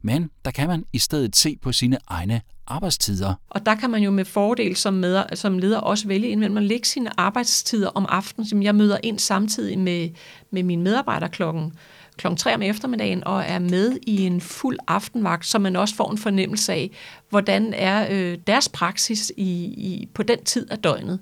Men 0.02 0.30
der 0.46 0.52
kan 0.52 0.68
man 0.68 0.84
i 0.94 1.00
stedet 1.00 1.36
se 1.36 1.58
på 1.62 1.72
sine 1.72 1.98
egne 2.08 2.42
arbejdstider. 2.68 3.34
Og 3.50 3.66
der 3.66 3.76
kan 3.76 3.90
man 3.90 4.04
jo 4.04 4.12
med 4.12 4.26
fordel 4.26 4.76
som, 4.76 4.94
med, 4.94 5.24
som 5.34 5.58
leder 5.58 5.80
også 5.80 6.08
vælge 6.08 6.28
indimellem 6.28 6.58
at 6.58 6.64
lægge 6.64 6.88
sine 6.88 7.20
arbejdstider 7.20 7.90
om 7.90 8.06
aftenen, 8.10 8.48
som 8.50 8.64
jeg 8.64 8.76
møder 8.76 8.98
ind 9.04 9.20
samtidig 9.20 9.80
med, 9.80 10.10
med 10.52 10.64
mine 10.64 10.84
medarbejdere 10.84 11.30
klokken 11.30 11.74
klokken 12.18 12.38
3 12.38 12.56
om 12.56 12.62
eftermiddagen 12.62 13.24
og 13.24 13.44
er 13.44 13.60
med 13.60 13.98
i 14.08 14.26
en 14.26 14.42
fuld 14.42 14.78
aftenvagt, 14.88 15.46
så 15.46 15.60
man 15.60 15.76
også 15.76 15.96
får 15.96 16.12
en 16.12 16.18
fornemmelse 16.18 16.74
af, 16.74 16.92
hvordan 17.30 17.74
er 17.74 18.08
øh, 18.12 18.38
deres 18.48 18.70
praksis 18.70 19.32
i, 19.38 19.64
i, 19.64 20.10
på 20.14 20.24
den 20.24 20.44
tid 20.44 20.72
af 20.72 20.78
døgnet. 20.78 21.20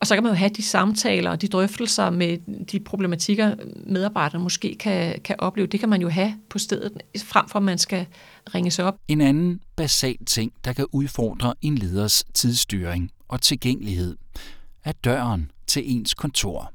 Og 0.00 0.06
så 0.06 0.14
kan 0.14 0.22
man 0.22 0.32
jo 0.32 0.36
have 0.36 0.48
de 0.48 0.62
samtaler 0.62 1.30
og 1.30 1.42
de 1.42 1.48
drøftelser 1.48 2.10
med 2.10 2.38
de 2.64 2.80
problematikker, 2.80 3.54
medarbejderne 3.86 4.42
måske 4.44 4.76
kan, 4.80 5.20
kan 5.24 5.36
opleve. 5.38 5.66
Det 5.66 5.80
kan 5.80 5.88
man 5.88 6.00
jo 6.00 6.08
have 6.08 6.34
på 6.48 6.58
stedet, 6.58 6.92
frem 7.24 7.48
for 7.48 7.58
at 7.58 7.62
man 7.62 7.78
skal 7.78 8.06
ringes 8.54 8.78
op. 8.78 8.96
En 9.08 9.20
anden 9.20 9.60
basal 9.76 10.16
ting, 10.26 10.52
der 10.64 10.72
kan 10.72 10.86
udfordre 10.92 11.54
en 11.62 11.78
leders 11.78 12.24
tidsstyring 12.34 13.10
og 13.28 13.40
tilgængelighed, 13.40 14.16
er 14.84 14.92
døren 14.92 15.50
til 15.66 15.82
ens 15.86 16.14
kontor. 16.14 16.72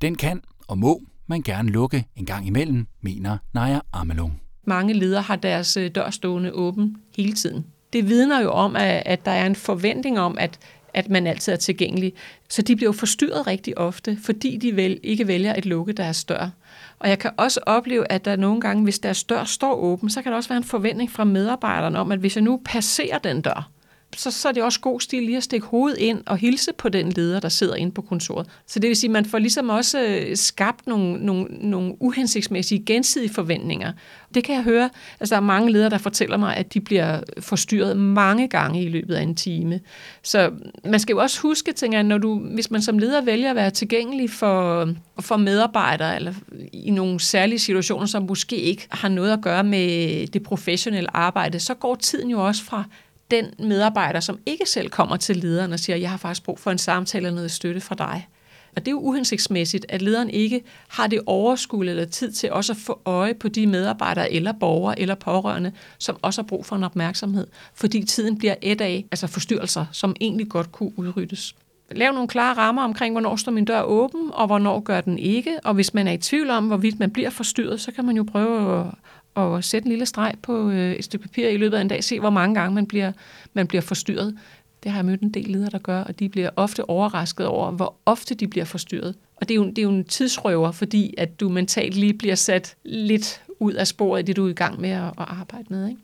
Den 0.00 0.14
kan 0.14 0.40
og 0.68 0.78
må 0.78 1.00
man 1.26 1.42
gerne 1.42 1.70
lukke 1.70 2.06
en 2.16 2.26
gang 2.26 2.46
imellem, 2.46 2.86
mener 3.00 3.38
Naja 3.52 3.80
Amelung. 3.92 4.40
Mange 4.66 4.94
ledere 4.94 5.22
har 5.22 5.36
deres 5.36 5.76
øh, 5.76 5.90
dør 5.94 6.10
stående 6.10 6.52
åben 6.52 6.96
hele 7.16 7.32
tiden. 7.32 7.66
Det 7.92 8.08
vidner 8.08 8.40
jo 8.40 8.50
om, 8.50 8.76
at 8.78 9.24
der 9.24 9.30
er 9.30 9.46
en 9.46 9.56
forventning 9.56 10.20
om, 10.20 10.38
at 10.38 10.58
at 10.94 11.10
man 11.10 11.26
altid 11.26 11.52
er 11.52 11.56
tilgængelig. 11.56 12.12
Så 12.48 12.62
de 12.62 12.76
bliver 12.76 12.88
jo 12.88 12.92
forstyrret 12.92 13.46
rigtig 13.46 13.78
ofte, 13.78 14.18
fordi 14.22 14.56
de 14.56 14.76
vel, 14.76 15.00
ikke 15.02 15.26
vælger 15.26 15.52
at 15.52 15.66
lukke 15.66 15.92
deres 15.92 16.24
dør. 16.24 16.50
Og 16.98 17.08
jeg 17.08 17.18
kan 17.18 17.30
også 17.36 17.60
opleve, 17.66 18.12
at 18.12 18.24
der 18.24 18.36
nogle 18.36 18.60
gange, 18.60 18.82
hvis 18.82 18.98
deres 18.98 19.24
dør 19.24 19.44
står 19.44 19.74
åben, 19.74 20.10
så 20.10 20.22
kan 20.22 20.32
der 20.32 20.36
også 20.36 20.48
være 20.48 20.58
en 20.58 20.64
forventning 20.64 21.10
fra 21.10 21.24
medarbejderne 21.24 21.98
om, 21.98 22.12
at 22.12 22.18
hvis 22.18 22.36
jeg 22.36 22.42
nu 22.44 22.60
passerer 22.64 23.18
den 23.18 23.40
dør, 23.40 23.70
så, 24.16 24.30
så 24.30 24.48
er 24.48 24.52
det 24.52 24.62
også 24.62 24.80
god 24.80 25.00
stil 25.00 25.22
lige 25.22 25.36
at 25.36 25.42
stikke 25.42 25.66
hovedet 25.66 25.98
ind 25.98 26.22
og 26.26 26.36
hilse 26.36 26.72
på 26.78 26.88
den 26.88 27.12
leder, 27.12 27.40
der 27.40 27.48
sidder 27.48 27.74
inde 27.74 27.92
på 27.92 28.02
kontoret. 28.02 28.46
Så 28.66 28.78
det 28.78 28.88
vil 28.88 28.96
sige, 28.96 29.08
at 29.08 29.12
man 29.12 29.24
får 29.24 29.38
ligesom 29.38 29.68
også 29.68 30.00
øh, 30.00 30.36
skabt 30.36 30.86
nogle, 30.86 31.26
nogle, 31.26 31.46
nogle 31.50 31.94
uhensigtsmæssige 32.00 32.84
gensidige 32.86 33.34
forventninger. 33.34 33.92
Det 34.34 34.44
kan 34.44 34.54
jeg 34.54 34.62
høre. 34.62 34.90
Altså, 35.20 35.34
der 35.34 35.40
er 35.40 35.44
mange 35.44 35.72
ledere, 35.72 35.90
der 35.90 35.98
fortæller 35.98 36.36
mig, 36.36 36.56
at 36.56 36.74
de 36.74 36.80
bliver 36.80 37.20
forstyrret 37.40 37.96
mange 37.96 38.48
gange 38.48 38.82
i 38.82 38.88
løbet 38.88 39.14
af 39.14 39.22
en 39.22 39.34
time. 39.34 39.80
Så 40.22 40.50
man 40.84 41.00
skal 41.00 41.12
jo 41.12 41.20
også 41.20 41.40
huske, 41.40 41.72
tænker 41.72 41.98
jeg, 41.98 42.04
når 42.04 42.18
du, 42.18 42.38
hvis 42.38 42.70
man 42.70 42.82
som 42.82 42.98
leder 42.98 43.20
vælger 43.20 43.50
at 43.50 43.56
være 43.56 43.70
tilgængelig 43.70 44.30
for, 44.30 44.88
for 45.20 45.36
medarbejdere, 45.36 46.16
eller 46.16 46.32
i 46.72 46.90
nogle 46.90 47.20
særlige 47.20 47.58
situationer, 47.58 48.06
som 48.06 48.22
måske 48.22 48.56
ikke 48.56 48.86
har 48.90 49.08
noget 49.08 49.32
at 49.32 49.40
gøre 49.42 49.64
med 49.64 50.26
det 50.26 50.42
professionelle 50.42 51.16
arbejde, 51.16 51.60
så 51.60 51.74
går 51.74 51.94
tiden 51.94 52.30
jo 52.30 52.46
også 52.46 52.64
fra 52.64 52.84
den 53.30 53.46
medarbejder, 53.58 54.20
som 54.20 54.38
ikke 54.46 54.64
selv 54.66 54.90
kommer 54.90 55.16
til 55.16 55.36
lederen 55.36 55.72
og 55.72 55.78
siger, 55.78 55.96
jeg 55.96 56.10
har 56.10 56.16
faktisk 56.16 56.44
brug 56.44 56.58
for 56.58 56.70
en 56.70 56.78
samtale 56.78 57.26
eller 57.26 57.34
noget 57.34 57.50
støtte 57.50 57.80
fra 57.80 57.94
dig. 57.94 58.28
Og 58.76 58.80
det 58.80 58.88
er 58.88 58.92
jo 58.92 59.00
uhensigtsmæssigt, 59.00 59.86
at 59.88 60.02
lederen 60.02 60.30
ikke 60.30 60.62
har 60.88 61.06
det 61.06 61.20
overskud 61.26 61.88
eller 61.88 62.04
tid 62.04 62.32
til 62.32 62.52
også 62.52 62.72
at 62.72 62.76
få 62.76 63.00
øje 63.04 63.34
på 63.34 63.48
de 63.48 63.66
medarbejdere 63.66 64.32
eller 64.32 64.52
borgere 64.52 65.00
eller 65.00 65.14
pårørende, 65.14 65.72
som 65.98 66.16
også 66.22 66.42
har 66.42 66.46
brug 66.46 66.66
for 66.66 66.76
en 66.76 66.84
opmærksomhed, 66.84 67.46
fordi 67.74 68.04
tiden 68.04 68.38
bliver 68.38 68.54
et 68.62 68.80
af, 68.80 69.04
altså 69.10 69.26
forstyrrelser, 69.26 69.86
som 69.92 70.16
egentlig 70.20 70.48
godt 70.48 70.72
kunne 70.72 70.98
udryddes. 70.98 71.54
Lav 71.90 72.12
nogle 72.12 72.28
klare 72.28 72.56
rammer 72.56 72.82
omkring, 72.82 73.14
hvornår 73.14 73.36
står 73.36 73.52
min 73.52 73.64
dør 73.64 73.82
åben, 73.82 74.30
og 74.32 74.46
hvornår 74.46 74.80
gør 74.80 75.00
den 75.00 75.18
ikke. 75.18 75.58
Og 75.64 75.74
hvis 75.74 75.94
man 75.94 76.08
er 76.08 76.12
i 76.12 76.18
tvivl 76.18 76.50
om, 76.50 76.66
hvorvidt 76.66 76.98
man 76.98 77.10
bliver 77.10 77.30
forstyrret, 77.30 77.80
så 77.80 77.92
kan 77.92 78.04
man 78.04 78.16
jo 78.16 78.22
prøve 78.22 78.80
at 78.80 78.86
og 79.34 79.64
sætte 79.64 79.86
en 79.86 79.90
lille 79.90 80.06
streg 80.06 80.34
på 80.42 80.70
øh, 80.70 80.92
et 80.92 81.04
stykke 81.04 81.22
papir 81.22 81.48
i 81.48 81.56
løbet 81.56 81.76
af 81.76 81.80
en 81.80 81.88
dag, 81.88 82.04
se 82.04 82.20
hvor 82.20 82.30
mange 82.30 82.54
gange 82.54 82.74
man 82.74 82.86
bliver, 82.86 83.12
man 83.52 83.66
bliver 83.66 83.82
forstyrret. 83.82 84.38
Det 84.82 84.92
har 84.92 84.98
jeg 84.98 85.04
mødt 85.04 85.20
en 85.20 85.30
del 85.30 85.48
ledere, 85.50 85.70
der 85.70 85.78
gør, 85.78 86.00
og 86.00 86.18
de 86.18 86.28
bliver 86.28 86.50
ofte 86.56 86.90
overrasket 86.90 87.46
over, 87.46 87.70
hvor 87.70 87.94
ofte 88.06 88.34
de 88.34 88.48
bliver 88.48 88.64
forstyrret. 88.64 89.14
Og 89.36 89.48
det 89.48 89.54
er 89.54 89.56
jo, 89.56 89.64
det 89.64 89.78
er 89.78 89.82
jo 89.82 89.90
en 89.90 90.04
tidsrøver, 90.04 90.72
fordi 90.72 91.14
at 91.18 91.40
du 91.40 91.48
mentalt 91.48 91.96
lige 91.96 92.14
bliver 92.14 92.34
sat 92.34 92.76
lidt 92.84 93.42
ud 93.60 93.72
af 93.72 93.86
sporet 93.86 94.20
i 94.20 94.22
det, 94.22 94.36
du 94.36 94.46
er 94.46 94.50
i 94.50 94.54
gang 94.54 94.80
med 94.80 94.90
at, 94.90 95.06
at 95.06 95.12
arbejde 95.18 95.66
med. 95.70 95.88
Ikke? 95.88 96.00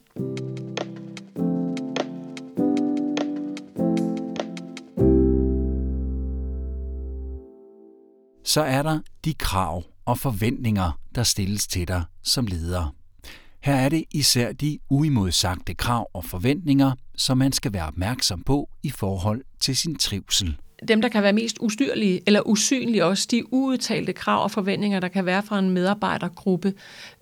Så 8.45 8.61
er 8.61 8.83
der 8.83 8.99
de 9.25 9.35
krav 9.35 9.83
og 10.05 10.19
forventninger, 10.19 10.99
der 11.15 11.23
stilles 11.23 11.67
til 11.67 11.89
dig 11.89 12.03
som 12.23 12.47
leder. 12.47 13.00
Her 13.63 13.75
er 13.75 13.89
det 13.89 14.05
især 14.11 14.53
de 14.53 14.79
uimodsagte 14.91 15.75
krav 15.75 16.11
og 16.15 16.25
forventninger, 16.25 16.93
som 17.17 17.39
man 17.39 17.53
skal 17.53 17.73
være 17.73 17.87
opmærksom 17.87 18.43
på 18.43 18.69
i 18.83 18.91
forhold 18.91 19.45
til 19.61 19.77
sin 19.77 19.95
trivsel. 19.95 20.57
Dem, 20.89 21.03
der 21.03 21.09
kan 21.09 21.23
være 21.23 21.33
mest 21.33 21.57
ustyrlige 21.61 22.21
eller 22.27 22.41
usynlige 22.47 23.05
også, 23.05 23.29
de 23.31 23.53
uudtalte 23.53 24.13
krav 24.13 24.43
og 24.43 24.51
forventninger, 24.51 25.01
der 25.01 25.09
kan 25.09 25.27
være 25.27 25.43
fra 25.43 25.59
en 25.59 25.71
medarbejdergruppe. 25.71 26.75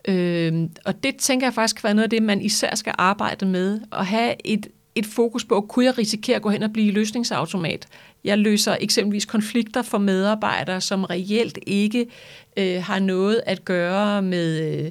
Øh, 0.08 0.68
og 0.84 1.02
det 1.02 1.16
tænker 1.16 1.46
jeg 1.46 1.54
faktisk 1.54 1.76
kan 1.76 1.84
være 1.84 1.94
noget 1.94 2.04
af 2.04 2.10
det, 2.10 2.22
man 2.22 2.42
især 2.42 2.74
skal 2.74 2.94
arbejde 2.98 3.46
med, 3.46 3.80
at 3.92 4.06
have 4.06 4.34
et 4.44 4.66
et 4.98 5.06
fokus 5.06 5.44
på, 5.44 5.60
kunne 5.60 5.84
jeg 5.84 5.98
risikere 5.98 6.36
at 6.36 6.42
gå 6.42 6.50
hen 6.50 6.62
og 6.62 6.72
blive 6.72 6.92
løsningsautomat? 6.92 7.88
Jeg 8.24 8.38
løser 8.38 8.76
eksempelvis 8.80 9.24
konflikter 9.24 9.82
for 9.82 9.98
medarbejdere, 9.98 10.80
som 10.80 11.04
reelt 11.04 11.58
ikke 11.66 12.06
øh, 12.56 12.82
har 12.82 12.98
noget 12.98 13.40
at 13.46 13.64
gøre 13.64 14.22
med 14.22 14.90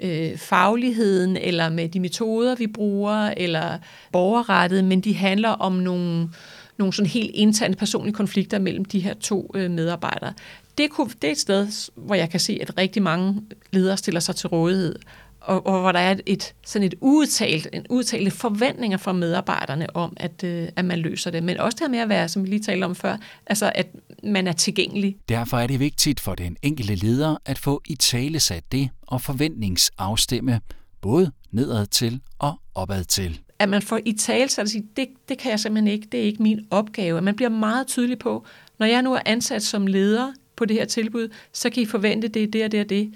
øh, 0.00 0.38
fagligheden, 0.38 1.36
eller 1.36 1.68
med 1.68 1.88
de 1.88 2.00
metoder, 2.00 2.54
vi 2.54 2.66
bruger, 2.66 3.34
eller 3.36 3.78
borgerrettet, 4.12 4.84
men 4.84 5.00
de 5.00 5.14
handler 5.14 5.48
om 5.48 5.72
nogle, 5.72 6.28
nogle 6.76 6.92
sådan 6.92 7.10
helt 7.10 7.30
interne 7.34 7.74
personlige 7.74 8.14
konflikter 8.14 8.58
mellem 8.58 8.84
de 8.84 9.00
her 9.00 9.14
to 9.14 9.50
øh, 9.54 9.70
medarbejdere. 9.70 10.32
Det, 10.78 10.90
kunne, 10.90 11.10
det 11.22 11.28
er 11.28 11.32
et 11.32 11.38
sted, 11.38 11.90
hvor 11.94 12.14
jeg 12.14 12.30
kan 12.30 12.40
se, 12.40 12.58
at 12.62 12.78
rigtig 12.78 13.02
mange 13.02 13.42
ledere 13.70 13.96
stiller 13.96 14.20
sig 14.20 14.36
til 14.36 14.48
rådighed, 14.48 14.94
og, 15.40 15.66
og 15.66 15.80
hvor 15.80 15.92
der 15.92 15.98
er 15.98 16.16
et, 16.26 16.54
sådan 16.66 16.86
et 16.86 16.94
udtalt, 17.00 17.68
en 17.72 17.86
udtalt 17.90 18.32
forventninger 18.32 18.98
fra 18.98 19.12
medarbejderne 19.12 19.96
om, 19.96 20.16
at, 20.16 20.44
øh, 20.44 20.68
at 20.76 20.84
man 20.84 20.98
løser 20.98 21.30
det. 21.30 21.42
Men 21.42 21.58
også 21.58 21.76
det 21.76 21.80
her 21.80 21.88
med 21.88 21.98
at 21.98 22.08
være, 22.08 22.28
som 22.28 22.44
vi 22.44 22.48
lige 22.48 22.62
talte 22.62 22.84
om 22.84 22.94
før, 22.94 23.16
altså 23.46 23.72
at 23.74 23.86
man 24.22 24.46
er 24.46 24.52
tilgængelig. 24.52 25.16
Derfor 25.28 25.56
er 25.56 25.66
det 25.66 25.80
vigtigt 25.80 26.20
for 26.20 26.34
den 26.34 26.56
enkelte 26.62 26.94
leder 26.94 27.36
at 27.44 27.58
få 27.58 27.82
i 27.86 27.94
tale 27.94 28.40
sat 28.40 28.72
det 28.72 28.90
og 29.02 29.22
forventningsafstemme 29.22 30.60
både 31.00 31.32
nedad 31.50 31.86
til 31.86 32.20
og 32.38 32.60
opad 32.74 33.04
til. 33.04 33.40
At 33.58 33.68
man 33.68 33.82
får 33.82 34.00
i 34.04 34.12
tale 34.12 34.48
sat 34.48 34.62
at 34.62 34.70
sige, 34.70 34.84
det, 34.96 35.08
det 35.28 35.38
kan 35.38 35.50
jeg 35.50 35.60
simpelthen 35.60 35.92
ikke, 35.92 36.08
det 36.12 36.20
er 36.20 36.24
ikke 36.24 36.42
min 36.42 36.66
opgave. 36.70 37.18
At 37.18 37.24
man 37.24 37.36
bliver 37.36 37.48
meget 37.48 37.86
tydelig 37.86 38.18
på, 38.18 38.44
når 38.78 38.86
jeg 38.86 39.02
nu 39.02 39.14
er 39.14 39.20
ansat 39.26 39.62
som 39.62 39.86
leder 39.86 40.32
på 40.56 40.64
det 40.64 40.76
her 40.76 40.84
tilbud, 40.84 41.28
så 41.52 41.70
kan 41.70 41.82
I 41.82 41.86
forvente 41.86 42.28
det, 42.28 42.52
det 42.52 42.64
og 42.64 42.72
det 42.72 42.80
og 42.80 42.88
det 42.88 43.12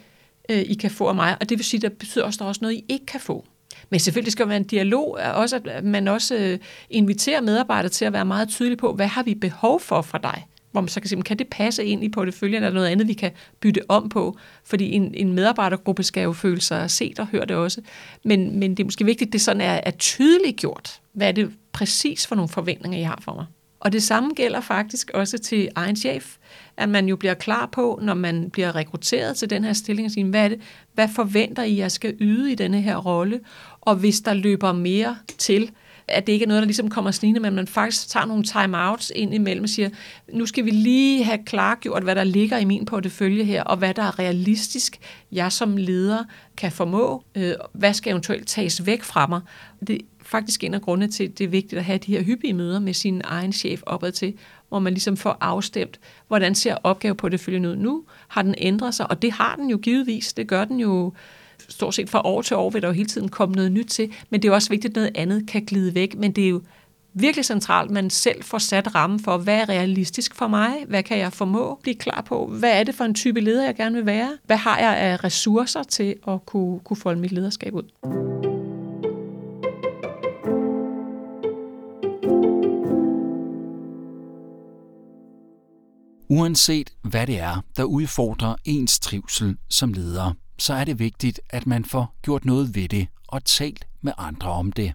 øh, 0.50 0.58
I 0.58 0.74
kan 0.74 0.90
få 0.90 1.06
af 1.06 1.14
mig, 1.14 1.36
og 1.40 1.48
det 1.48 1.58
vil 1.58 1.64
sige, 1.64 1.78
at 1.78 1.82
der 1.82 1.96
betyder 1.98 2.24
også, 2.24 2.36
at 2.36 2.38
der 2.38 2.44
er 2.44 2.48
også 2.48 2.58
noget, 2.62 2.74
I 2.74 2.84
ikke 2.88 3.06
kan 3.06 3.20
få. 3.20 3.46
Men 3.90 4.00
selvfølgelig 4.00 4.32
skal 4.32 4.44
der 4.44 4.48
være 4.48 4.56
en 4.56 4.64
dialog, 4.64 5.18
også 5.34 5.60
at 5.64 5.84
man 5.84 6.08
også 6.08 6.36
øh, 6.36 6.58
inviterer 6.90 7.40
medarbejdere 7.40 7.88
til 7.88 8.04
at 8.04 8.12
være 8.12 8.24
meget 8.24 8.48
tydelige 8.48 8.76
på, 8.76 8.92
hvad 8.92 9.06
har 9.06 9.22
vi 9.22 9.34
behov 9.34 9.80
for 9.80 10.02
fra 10.02 10.18
dig? 10.18 10.46
Hvor 10.72 10.80
man 10.80 10.88
så 10.88 11.00
kan 11.00 11.08
sige, 11.08 11.22
kan 11.22 11.38
det 11.38 11.46
passe 11.46 11.84
ind 11.84 12.04
i 12.04 12.08
porteføljen, 12.08 12.62
eller 12.62 12.74
noget 12.74 12.88
andet, 12.88 13.08
vi 13.08 13.12
kan 13.12 13.30
bytte 13.60 13.80
om 13.88 14.08
på? 14.08 14.36
Fordi 14.64 14.92
en, 14.92 15.14
en 15.14 15.32
medarbejdergruppe 15.32 16.02
skal 16.02 16.22
jo 16.22 16.32
føle 16.32 16.60
sig 16.60 16.90
set 16.90 17.18
og 17.18 17.26
høre 17.26 17.44
det 17.44 17.56
også. 17.56 17.80
Men, 18.24 18.58
men 18.58 18.70
det 18.70 18.80
er 18.80 18.84
måske 18.84 19.04
vigtigt, 19.04 19.28
at 19.28 19.32
det 19.32 19.40
sådan 19.40 19.60
er, 19.60 19.80
er 19.82 19.90
tydeligt 19.90 20.56
gjort. 20.56 21.00
Hvad 21.12 21.28
er 21.28 21.32
det 21.32 21.52
præcis 21.72 22.26
for 22.26 22.34
nogle 22.34 22.48
forventninger, 22.48 22.98
I 22.98 23.02
har 23.02 23.18
for 23.24 23.34
mig? 23.34 23.46
Og 23.82 23.92
det 23.92 24.02
samme 24.02 24.30
gælder 24.36 24.60
faktisk 24.60 25.10
også 25.14 25.38
til 25.38 25.68
egen 25.74 25.96
chef 25.96 26.36
at 26.76 26.88
man 26.88 27.08
jo 27.08 27.16
bliver 27.16 27.34
klar 27.34 27.66
på, 27.66 27.98
når 28.02 28.14
man 28.14 28.50
bliver 28.50 28.76
rekrutteret 28.76 29.36
til 29.36 29.50
den 29.50 29.64
her 29.64 29.72
stilling, 29.72 30.06
at 30.06 30.12
sige, 30.12 30.24
hvad, 30.24 30.44
er 30.44 30.48
det, 30.48 30.60
hvad 30.94 31.08
forventer 31.08 31.62
I, 31.62 31.78
jeg 31.78 31.92
skal 31.92 32.14
yde 32.20 32.52
i 32.52 32.54
denne 32.54 32.80
her 32.80 32.96
rolle? 32.96 33.40
Og 33.80 33.96
hvis 33.96 34.20
der 34.20 34.34
løber 34.34 34.72
mere 34.72 35.16
til, 35.38 35.70
at 36.08 36.26
det 36.26 36.32
ikke 36.32 36.42
er 36.42 36.48
noget, 36.48 36.60
der 36.60 36.66
ligesom 36.66 36.90
kommer 36.90 37.10
snigende, 37.10 37.40
men 37.40 37.54
man 37.54 37.66
faktisk 37.66 38.08
tager 38.08 38.26
nogle 38.26 38.44
time-outs 38.44 39.10
ind 39.14 39.34
imellem 39.34 39.62
og 39.62 39.68
siger, 39.68 39.88
nu 40.32 40.46
skal 40.46 40.64
vi 40.64 40.70
lige 40.70 41.24
have 41.24 41.38
klargjort, 41.46 42.02
hvad 42.02 42.14
der 42.14 42.24
ligger 42.24 42.58
i 42.58 42.64
min 42.64 42.84
portefølje 42.84 43.44
her, 43.44 43.62
og 43.62 43.76
hvad 43.76 43.94
der 43.94 44.02
er 44.02 44.18
realistisk, 44.18 44.98
jeg 45.32 45.52
som 45.52 45.76
leder 45.76 46.24
kan 46.56 46.72
formå. 46.72 47.24
Øh, 47.34 47.54
hvad 47.72 47.94
skal 47.94 48.10
eventuelt 48.10 48.48
tages 48.48 48.86
væk 48.86 49.02
fra 49.02 49.26
mig? 49.26 49.40
Det 49.86 50.00
faktisk 50.32 50.64
en 50.64 50.74
af 50.74 50.82
grundene 50.82 51.12
til, 51.12 51.24
at 51.24 51.38
det 51.38 51.44
er 51.44 51.48
vigtigt 51.48 51.78
at 51.78 51.84
have 51.84 51.98
de 51.98 52.12
her 52.12 52.22
hyppige 52.22 52.52
møder 52.52 52.80
med 52.80 52.94
sin 52.94 53.20
egen 53.24 53.52
chef 53.52 53.82
opad 53.86 54.12
til, 54.12 54.34
hvor 54.68 54.78
man 54.78 54.92
ligesom 54.92 55.16
får 55.16 55.36
afstemt, 55.40 56.00
hvordan 56.28 56.54
ser 56.54 56.76
opgave 56.82 57.14
på 57.14 57.28
det 57.28 57.40
følgende 57.40 57.70
ud 57.70 57.76
nu? 57.76 58.04
Har 58.28 58.42
den 58.42 58.54
ændret 58.58 58.94
sig? 58.94 59.10
Og 59.10 59.22
det 59.22 59.32
har 59.32 59.56
den 59.56 59.70
jo 59.70 59.76
givetvis. 59.76 60.32
Det 60.32 60.46
gør 60.46 60.64
den 60.64 60.80
jo 60.80 61.12
stort 61.68 61.94
set 61.94 62.10
fra 62.10 62.20
år 62.24 62.42
til 62.42 62.56
år, 62.56 62.70
vil 62.70 62.82
der 62.82 62.88
jo 62.88 62.94
hele 62.94 63.08
tiden 63.08 63.28
komme 63.28 63.54
noget 63.54 63.72
nyt 63.72 63.86
til. 63.86 64.12
Men 64.30 64.42
det 64.42 64.48
er 64.48 64.52
også 64.52 64.68
vigtigt, 64.68 64.90
at 64.90 64.96
noget 64.96 65.10
andet 65.14 65.46
kan 65.48 65.64
glide 65.64 65.94
væk. 65.94 66.14
Men 66.14 66.32
det 66.32 66.44
er 66.44 66.48
jo 66.48 66.62
virkelig 67.14 67.44
centralt, 67.44 67.88
at 67.88 67.94
man 67.94 68.10
selv 68.10 68.42
får 68.42 68.58
sat 68.58 68.94
rammen 68.94 69.20
for, 69.20 69.38
hvad 69.38 69.58
er 69.58 69.68
realistisk 69.68 70.34
for 70.34 70.48
mig? 70.48 70.72
Hvad 70.88 71.02
kan 71.02 71.18
jeg 71.18 71.32
formå? 71.32 71.78
Blive 71.82 71.94
klar 71.94 72.24
på, 72.26 72.46
hvad 72.46 72.80
er 72.80 72.84
det 72.84 72.94
for 72.94 73.04
en 73.04 73.14
type 73.14 73.40
leder, 73.40 73.64
jeg 73.64 73.76
gerne 73.76 73.94
vil 73.94 74.06
være? 74.06 74.38
Hvad 74.46 74.56
har 74.56 74.78
jeg 74.78 74.96
af 74.96 75.24
ressourcer 75.24 75.82
til 75.82 76.14
at 76.28 76.46
kunne, 76.46 76.80
kunne 76.80 76.96
folde 76.96 77.20
mit 77.20 77.32
lederskab 77.32 77.74
ud? 77.74 78.51
Uanset 86.32 86.90
hvad 87.02 87.26
det 87.26 87.38
er, 87.38 87.60
der 87.76 87.84
udfordrer 87.84 88.54
ens 88.64 88.98
trivsel 89.00 89.56
som 89.68 89.92
leder, 89.92 90.32
så 90.58 90.74
er 90.74 90.84
det 90.84 90.98
vigtigt, 90.98 91.40
at 91.50 91.66
man 91.66 91.84
får 91.84 92.14
gjort 92.22 92.44
noget 92.44 92.74
ved 92.74 92.88
det 92.88 93.06
og 93.28 93.44
talt 93.44 93.86
med 94.00 94.12
andre 94.18 94.50
om 94.50 94.72
det. 94.72 94.92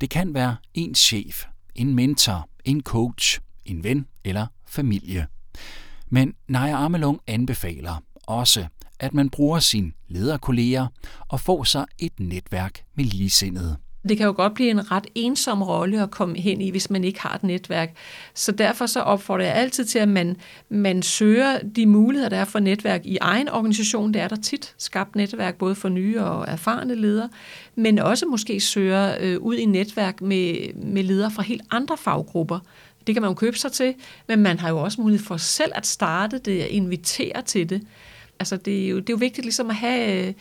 Det 0.00 0.10
kan 0.10 0.34
være 0.34 0.56
en 0.74 0.94
chef, 0.94 1.44
en 1.74 1.94
mentor, 1.94 2.48
en 2.64 2.82
coach, 2.82 3.40
en 3.64 3.84
ven 3.84 4.06
eller 4.24 4.46
familie. 4.66 5.26
Men 6.08 6.34
Naja 6.48 6.84
Amelung 6.84 7.20
anbefaler 7.26 8.02
også, 8.22 8.66
at 8.98 9.14
man 9.14 9.30
bruger 9.30 9.58
sine 9.58 9.92
lederkolleger 10.08 10.86
og 11.28 11.40
får 11.40 11.64
sig 11.64 11.86
et 11.98 12.20
netværk 12.20 12.84
med 12.94 13.04
ligesindede. 13.04 13.76
Det 14.08 14.16
kan 14.16 14.26
jo 14.26 14.32
godt 14.36 14.54
blive 14.54 14.70
en 14.70 14.90
ret 14.90 15.06
ensom 15.14 15.62
rolle 15.62 16.02
at 16.02 16.10
komme 16.10 16.38
hen 16.38 16.60
i, 16.60 16.70
hvis 16.70 16.90
man 16.90 17.04
ikke 17.04 17.20
har 17.20 17.34
et 17.34 17.42
netværk. 17.42 17.96
Så 18.34 18.52
derfor 18.52 18.86
så 18.86 19.00
opfordrer 19.00 19.44
jeg 19.44 19.54
altid 19.54 19.84
til, 19.84 19.98
at 19.98 20.08
man, 20.08 20.36
man 20.68 21.02
søger 21.02 21.58
de 21.76 21.86
muligheder, 21.86 22.28
der 22.28 22.36
er 22.36 22.44
for 22.44 22.58
netværk 22.58 23.06
i 23.06 23.18
egen 23.20 23.48
organisation. 23.48 24.14
Det 24.14 24.22
er 24.22 24.28
der 24.28 24.36
tit. 24.36 24.74
Skabt 24.78 25.16
netværk 25.16 25.58
både 25.58 25.74
for 25.74 25.88
nye 25.88 26.20
og 26.20 26.44
erfarne 26.48 26.94
ledere, 26.94 27.28
men 27.74 27.98
også 27.98 28.26
måske 28.26 28.60
søger 28.60 29.16
øh, 29.20 29.38
ud 29.38 29.56
i 29.56 29.64
netværk 29.64 30.20
med, 30.20 30.74
med 30.74 31.02
ledere 31.02 31.30
fra 31.30 31.42
helt 31.42 31.62
andre 31.70 31.96
faggrupper. 31.96 32.58
Det 33.06 33.14
kan 33.14 33.22
man 33.22 33.30
jo 33.30 33.34
købe 33.34 33.58
sig 33.58 33.72
til, 33.72 33.94
men 34.28 34.40
man 34.40 34.58
har 34.58 34.68
jo 34.68 34.78
også 34.78 35.00
mulighed 35.00 35.26
for 35.26 35.36
selv 35.36 35.72
at 35.74 35.86
starte 35.86 36.38
det 36.38 36.62
og 36.62 36.68
invitere 36.68 37.42
til 37.42 37.70
det. 37.70 37.82
Altså 38.38 38.56
det 38.56 38.84
er 38.84 38.88
jo, 38.88 38.96
det 38.96 39.08
er 39.08 39.14
jo 39.14 39.18
vigtigt 39.18 39.44
ligesom 39.44 39.70
at 39.70 39.76
have... 39.76 40.26
Øh, 40.28 40.32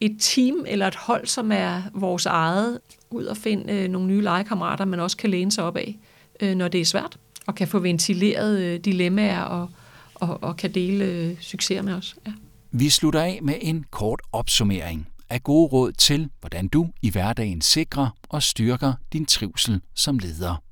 et 0.00 0.16
team 0.20 0.64
eller 0.66 0.86
et 0.86 0.94
hold, 0.94 1.26
som 1.26 1.52
er 1.52 1.82
vores 1.94 2.26
eget, 2.26 2.78
ud 3.10 3.24
og 3.24 3.36
finde 3.36 3.72
øh, 3.72 3.88
nogle 3.88 4.08
nye 4.08 4.22
legekammerater, 4.22 4.84
man 4.84 5.00
også 5.00 5.16
kan 5.16 5.30
læne 5.30 5.52
sig 5.52 5.64
op 5.64 5.76
af, 5.76 5.98
øh, 6.40 6.54
når 6.54 6.68
det 6.68 6.80
er 6.80 6.84
svært, 6.84 7.18
og 7.46 7.54
kan 7.54 7.68
få 7.68 7.78
ventileret 7.78 8.58
øh, 8.58 8.80
dilemmaer 8.80 9.42
og, 9.42 9.70
og, 10.14 10.42
og 10.42 10.56
kan 10.56 10.74
dele 10.74 11.04
øh, 11.04 11.36
succeser 11.40 11.82
med 11.82 11.94
os. 11.94 12.16
Ja. 12.26 12.32
Vi 12.70 12.88
slutter 12.88 13.20
af 13.20 13.38
med 13.42 13.54
en 13.60 13.84
kort 13.90 14.20
opsummering 14.32 15.08
af 15.30 15.42
gode 15.42 15.68
råd 15.68 15.92
til, 15.92 16.28
hvordan 16.40 16.68
du 16.68 16.88
i 17.02 17.10
hverdagen 17.10 17.60
sikrer 17.60 18.08
og 18.28 18.42
styrker 18.42 18.92
din 19.12 19.26
trivsel 19.26 19.80
som 19.94 20.18
leder. 20.18 20.62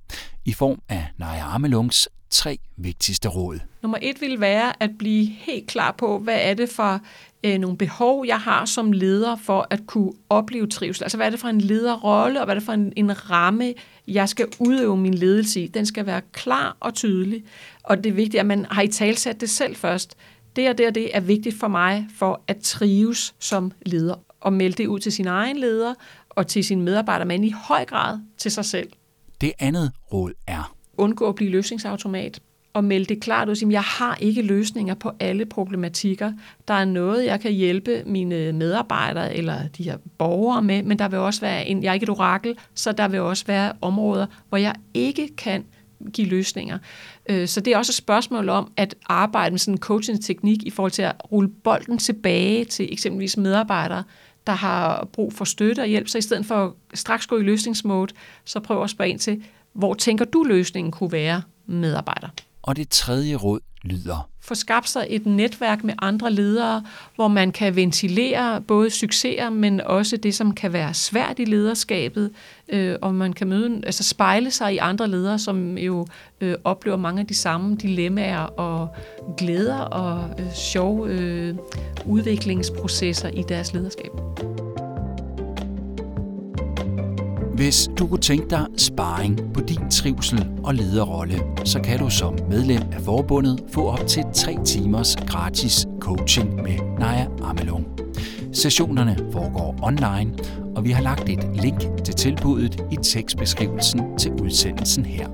I 0.44 0.52
form 0.52 0.82
af 0.88 1.06
Naja 1.18 1.42
Armelungs 1.42 2.08
tre 2.30 2.58
vigtigste 2.76 3.28
råd. 3.28 3.58
Nummer 3.82 3.98
et 4.02 4.20
vil 4.20 4.40
være 4.40 4.82
at 4.82 4.90
blive 4.98 5.26
helt 5.26 5.66
klar 5.66 5.92
på, 5.98 6.18
hvad 6.18 6.38
er 6.40 6.54
det 6.54 6.68
for 6.68 7.00
øh, 7.44 7.58
nogle 7.58 7.76
behov, 7.76 8.26
jeg 8.26 8.40
har 8.40 8.64
som 8.64 8.92
leder 8.92 9.36
for 9.36 9.66
at 9.70 9.80
kunne 9.86 10.12
opleve 10.30 10.66
trivsel. 10.66 11.04
Altså 11.04 11.16
hvad 11.16 11.26
er 11.26 11.30
det 11.30 11.40
for 11.40 11.48
en 11.48 11.60
lederrolle, 11.60 12.40
og 12.40 12.44
hvad 12.44 12.54
er 12.54 12.58
det 12.58 12.66
for 12.66 12.72
en, 12.72 12.92
en 12.96 13.30
ramme, 13.30 13.74
jeg 14.08 14.28
skal 14.28 14.46
udøve 14.58 14.96
min 14.96 15.14
ledelse 15.14 15.60
i. 15.60 15.66
Den 15.66 15.86
skal 15.86 16.06
være 16.06 16.20
klar 16.32 16.76
og 16.80 16.94
tydelig, 16.94 17.44
og 17.82 18.04
det 18.04 18.10
er 18.10 18.14
vigtigt, 18.14 18.40
at 18.40 18.46
man 18.46 18.66
har 18.70 18.82
i 18.82 18.88
talsat 18.88 19.40
det 19.40 19.50
selv 19.50 19.76
først. 19.76 20.16
Det 20.56 20.68
og 20.68 20.78
det 20.78 20.86
og 20.86 20.94
det 20.94 21.16
er 21.16 21.20
vigtigt 21.20 21.58
for 21.58 21.68
mig 21.68 22.06
for 22.18 22.42
at 22.46 22.56
trives 22.62 23.34
som 23.38 23.72
leder, 23.86 24.14
og 24.40 24.52
melde 24.52 24.76
det 24.76 24.86
ud 24.86 24.98
til 24.98 25.12
sin 25.12 25.26
egen 25.26 25.56
leder 25.56 25.94
og 26.30 26.46
til 26.46 26.64
sine 26.64 26.82
medarbejdere, 26.82 27.26
men 27.26 27.44
i 27.44 27.50
høj 27.50 27.84
grad 27.84 28.18
til 28.38 28.50
sig 28.50 28.64
selv. 28.64 28.90
Det 29.40 29.52
andet 29.58 29.92
råd 30.12 30.32
er 30.46 30.77
undgå 30.98 31.28
at 31.28 31.34
blive 31.34 31.50
løsningsautomat 31.50 32.40
og 32.72 32.84
melde 32.84 33.04
det 33.14 33.20
klart 33.20 33.48
ud, 33.48 33.52
at 33.52 33.72
jeg 33.72 33.82
har 33.82 34.16
ikke 34.20 34.42
løsninger 34.42 34.94
på 34.94 35.10
alle 35.20 35.46
problematikker. 35.46 36.32
Der 36.68 36.74
er 36.74 36.84
noget, 36.84 37.24
jeg 37.24 37.40
kan 37.40 37.52
hjælpe 37.52 38.02
mine 38.06 38.52
medarbejdere 38.52 39.36
eller 39.36 39.68
de 39.78 39.82
her 39.82 39.96
borgere 40.18 40.62
med, 40.62 40.82
men 40.82 40.98
der 40.98 41.08
vil 41.08 41.18
også 41.18 41.40
være 41.40 41.66
en, 41.66 41.82
jeg 41.82 41.90
er 41.90 41.94
ikke 41.94 42.04
et 42.04 42.10
orakel, 42.10 42.58
så 42.74 42.92
der 42.92 43.08
vil 43.08 43.20
også 43.20 43.46
være 43.46 43.72
områder, 43.80 44.26
hvor 44.48 44.58
jeg 44.58 44.74
ikke 44.94 45.36
kan 45.36 45.64
give 46.12 46.26
løsninger. 46.26 46.78
Øh, 47.28 47.48
så 47.48 47.60
det 47.60 47.72
er 47.72 47.78
også 47.78 47.90
et 47.90 47.94
spørgsmål 47.94 48.48
om 48.48 48.72
at 48.76 48.94
arbejde 49.06 49.50
med 49.50 49.58
sådan 49.58 49.74
en 49.74 49.78
coaching-teknik 49.78 50.62
i 50.62 50.70
forhold 50.70 50.92
til 50.92 51.02
at 51.02 51.32
rulle 51.32 51.48
bolden 51.48 51.98
tilbage 51.98 52.64
til 52.64 52.92
eksempelvis 52.92 53.36
medarbejdere, 53.36 54.04
der 54.46 54.52
har 54.52 55.08
brug 55.12 55.32
for 55.32 55.44
støtte 55.44 55.80
og 55.80 55.86
hjælp. 55.86 56.08
Så 56.08 56.18
i 56.18 56.20
stedet 56.20 56.46
for 56.46 56.64
at 56.64 56.98
straks 56.98 57.26
gå 57.26 57.38
i 57.38 57.42
løsningsmode, 57.42 58.14
så 58.44 58.60
prøv 58.60 58.82
at 58.82 58.90
spørge 58.90 59.10
ind 59.10 59.18
til, 59.18 59.42
hvor 59.78 59.94
tænker 59.94 60.24
du 60.24 60.42
løsningen 60.42 60.92
kunne 60.92 61.12
være 61.12 61.42
medarbejder? 61.66 62.28
Og 62.62 62.76
det 62.76 62.88
tredje 62.88 63.34
råd 63.34 63.60
lyder. 63.82 64.30
Få 64.40 64.54
skabt 64.54 64.88
sig 64.88 65.06
et 65.08 65.26
netværk 65.26 65.84
med 65.84 65.94
andre 66.02 66.30
ledere, 66.30 66.84
hvor 67.14 67.28
man 67.28 67.52
kan 67.52 67.76
ventilere 67.76 68.60
både 68.60 68.90
succeser, 68.90 69.50
men 69.50 69.80
også 69.80 70.16
det, 70.16 70.34
som 70.34 70.54
kan 70.54 70.72
være 70.72 70.94
svært 70.94 71.38
i 71.38 71.44
lederskabet, 71.44 72.30
øh, 72.68 72.96
og 73.02 73.14
man 73.14 73.32
kan 73.32 73.48
møde, 73.48 73.80
altså 73.86 74.04
spejle 74.04 74.50
sig 74.50 74.74
i 74.74 74.78
andre 74.78 75.08
ledere, 75.08 75.38
som 75.38 75.78
jo 75.78 76.06
øh, 76.40 76.54
oplever 76.64 76.96
mange 76.96 77.20
af 77.20 77.26
de 77.26 77.34
samme 77.34 77.76
dilemmaer 77.76 78.40
og 78.40 78.88
glæder 79.38 79.78
og 79.78 80.40
øh, 80.40 80.52
sjove 80.54 81.08
øh, 81.08 81.54
udviklingsprocesser 82.06 83.28
i 83.28 83.42
deres 83.48 83.72
lederskab. 83.72 84.10
Hvis 87.58 87.88
du 87.98 88.06
kunne 88.06 88.20
tænke 88.20 88.50
dig 88.50 88.66
sparring 88.76 89.40
på 89.54 89.60
din 89.60 89.90
trivsel 89.90 90.48
og 90.64 90.74
lederrolle, 90.74 91.40
så 91.64 91.80
kan 91.80 91.98
du 91.98 92.10
som 92.10 92.38
medlem 92.50 92.82
af 92.92 93.00
forbundet 93.00 93.64
få 93.72 93.88
op 93.88 94.06
til 94.06 94.24
3 94.34 94.56
timers 94.64 95.16
gratis 95.16 95.86
coaching 96.00 96.54
med 96.54 96.78
Naja 96.98 97.26
Amelung. 97.42 97.86
Sessionerne 98.52 99.18
foregår 99.32 99.76
online, 99.82 100.32
og 100.76 100.84
vi 100.84 100.90
har 100.90 101.02
lagt 101.02 101.28
et 101.28 101.50
link 101.62 101.80
til 102.04 102.14
tilbuddet 102.14 102.84
i 102.92 102.96
tekstbeskrivelsen 103.02 104.18
til 104.18 104.32
udsendelsen 104.32 105.04
her. 105.04 105.28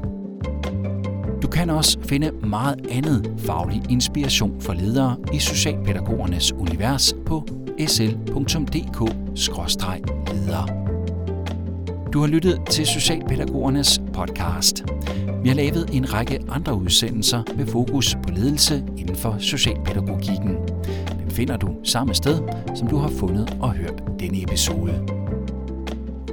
Du 1.42 1.48
kan 1.48 1.70
også 1.70 1.98
finde 2.02 2.30
meget 2.46 2.86
andet 2.90 3.30
faglig 3.38 3.82
inspiration 3.90 4.60
for 4.60 4.72
ledere 4.72 5.16
i 5.32 5.38
Socialpædagogernes 5.38 6.52
univers 6.52 7.14
på 7.26 7.46
sl.dk-ledere. 7.86 9.24
Du 12.14 12.20
har 12.20 12.26
lyttet 12.26 12.60
til 12.70 12.86
Socialpædagogernes 12.86 14.00
podcast. 14.12 14.84
Vi 15.42 15.48
har 15.48 15.56
lavet 15.56 15.90
en 15.92 16.14
række 16.14 16.40
andre 16.48 16.74
udsendelser 16.74 17.42
med 17.56 17.66
fokus 17.66 18.14
på 18.14 18.30
ledelse 18.30 18.84
inden 18.96 19.16
for 19.16 19.36
socialpædagogikken. 19.38 20.56
Den 21.18 21.30
finder 21.30 21.56
du 21.56 21.74
samme 21.84 22.14
sted, 22.14 22.38
som 22.74 22.88
du 22.88 22.96
har 22.96 23.08
fundet 23.08 23.56
og 23.60 23.72
hørt 23.72 24.02
denne 24.20 24.42
episode. 24.42 25.06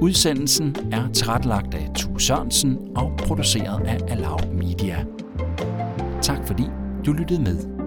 Udsendelsen 0.00 0.76
er 0.92 1.08
tilrettelagt 1.12 1.74
af 1.74 1.90
Tue 1.94 2.20
Sørensen 2.20 2.78
og 2.96 3.12
produceret 3.18 3.86
af 3.86 3.98
Allow 4.08 4.38
Media. 4.52 5.04
Tak 6.22 6.46
fordi 6.46 6.64
du 7.06 7.12
lyttede 7.12 7.42
med. 7.42 7.81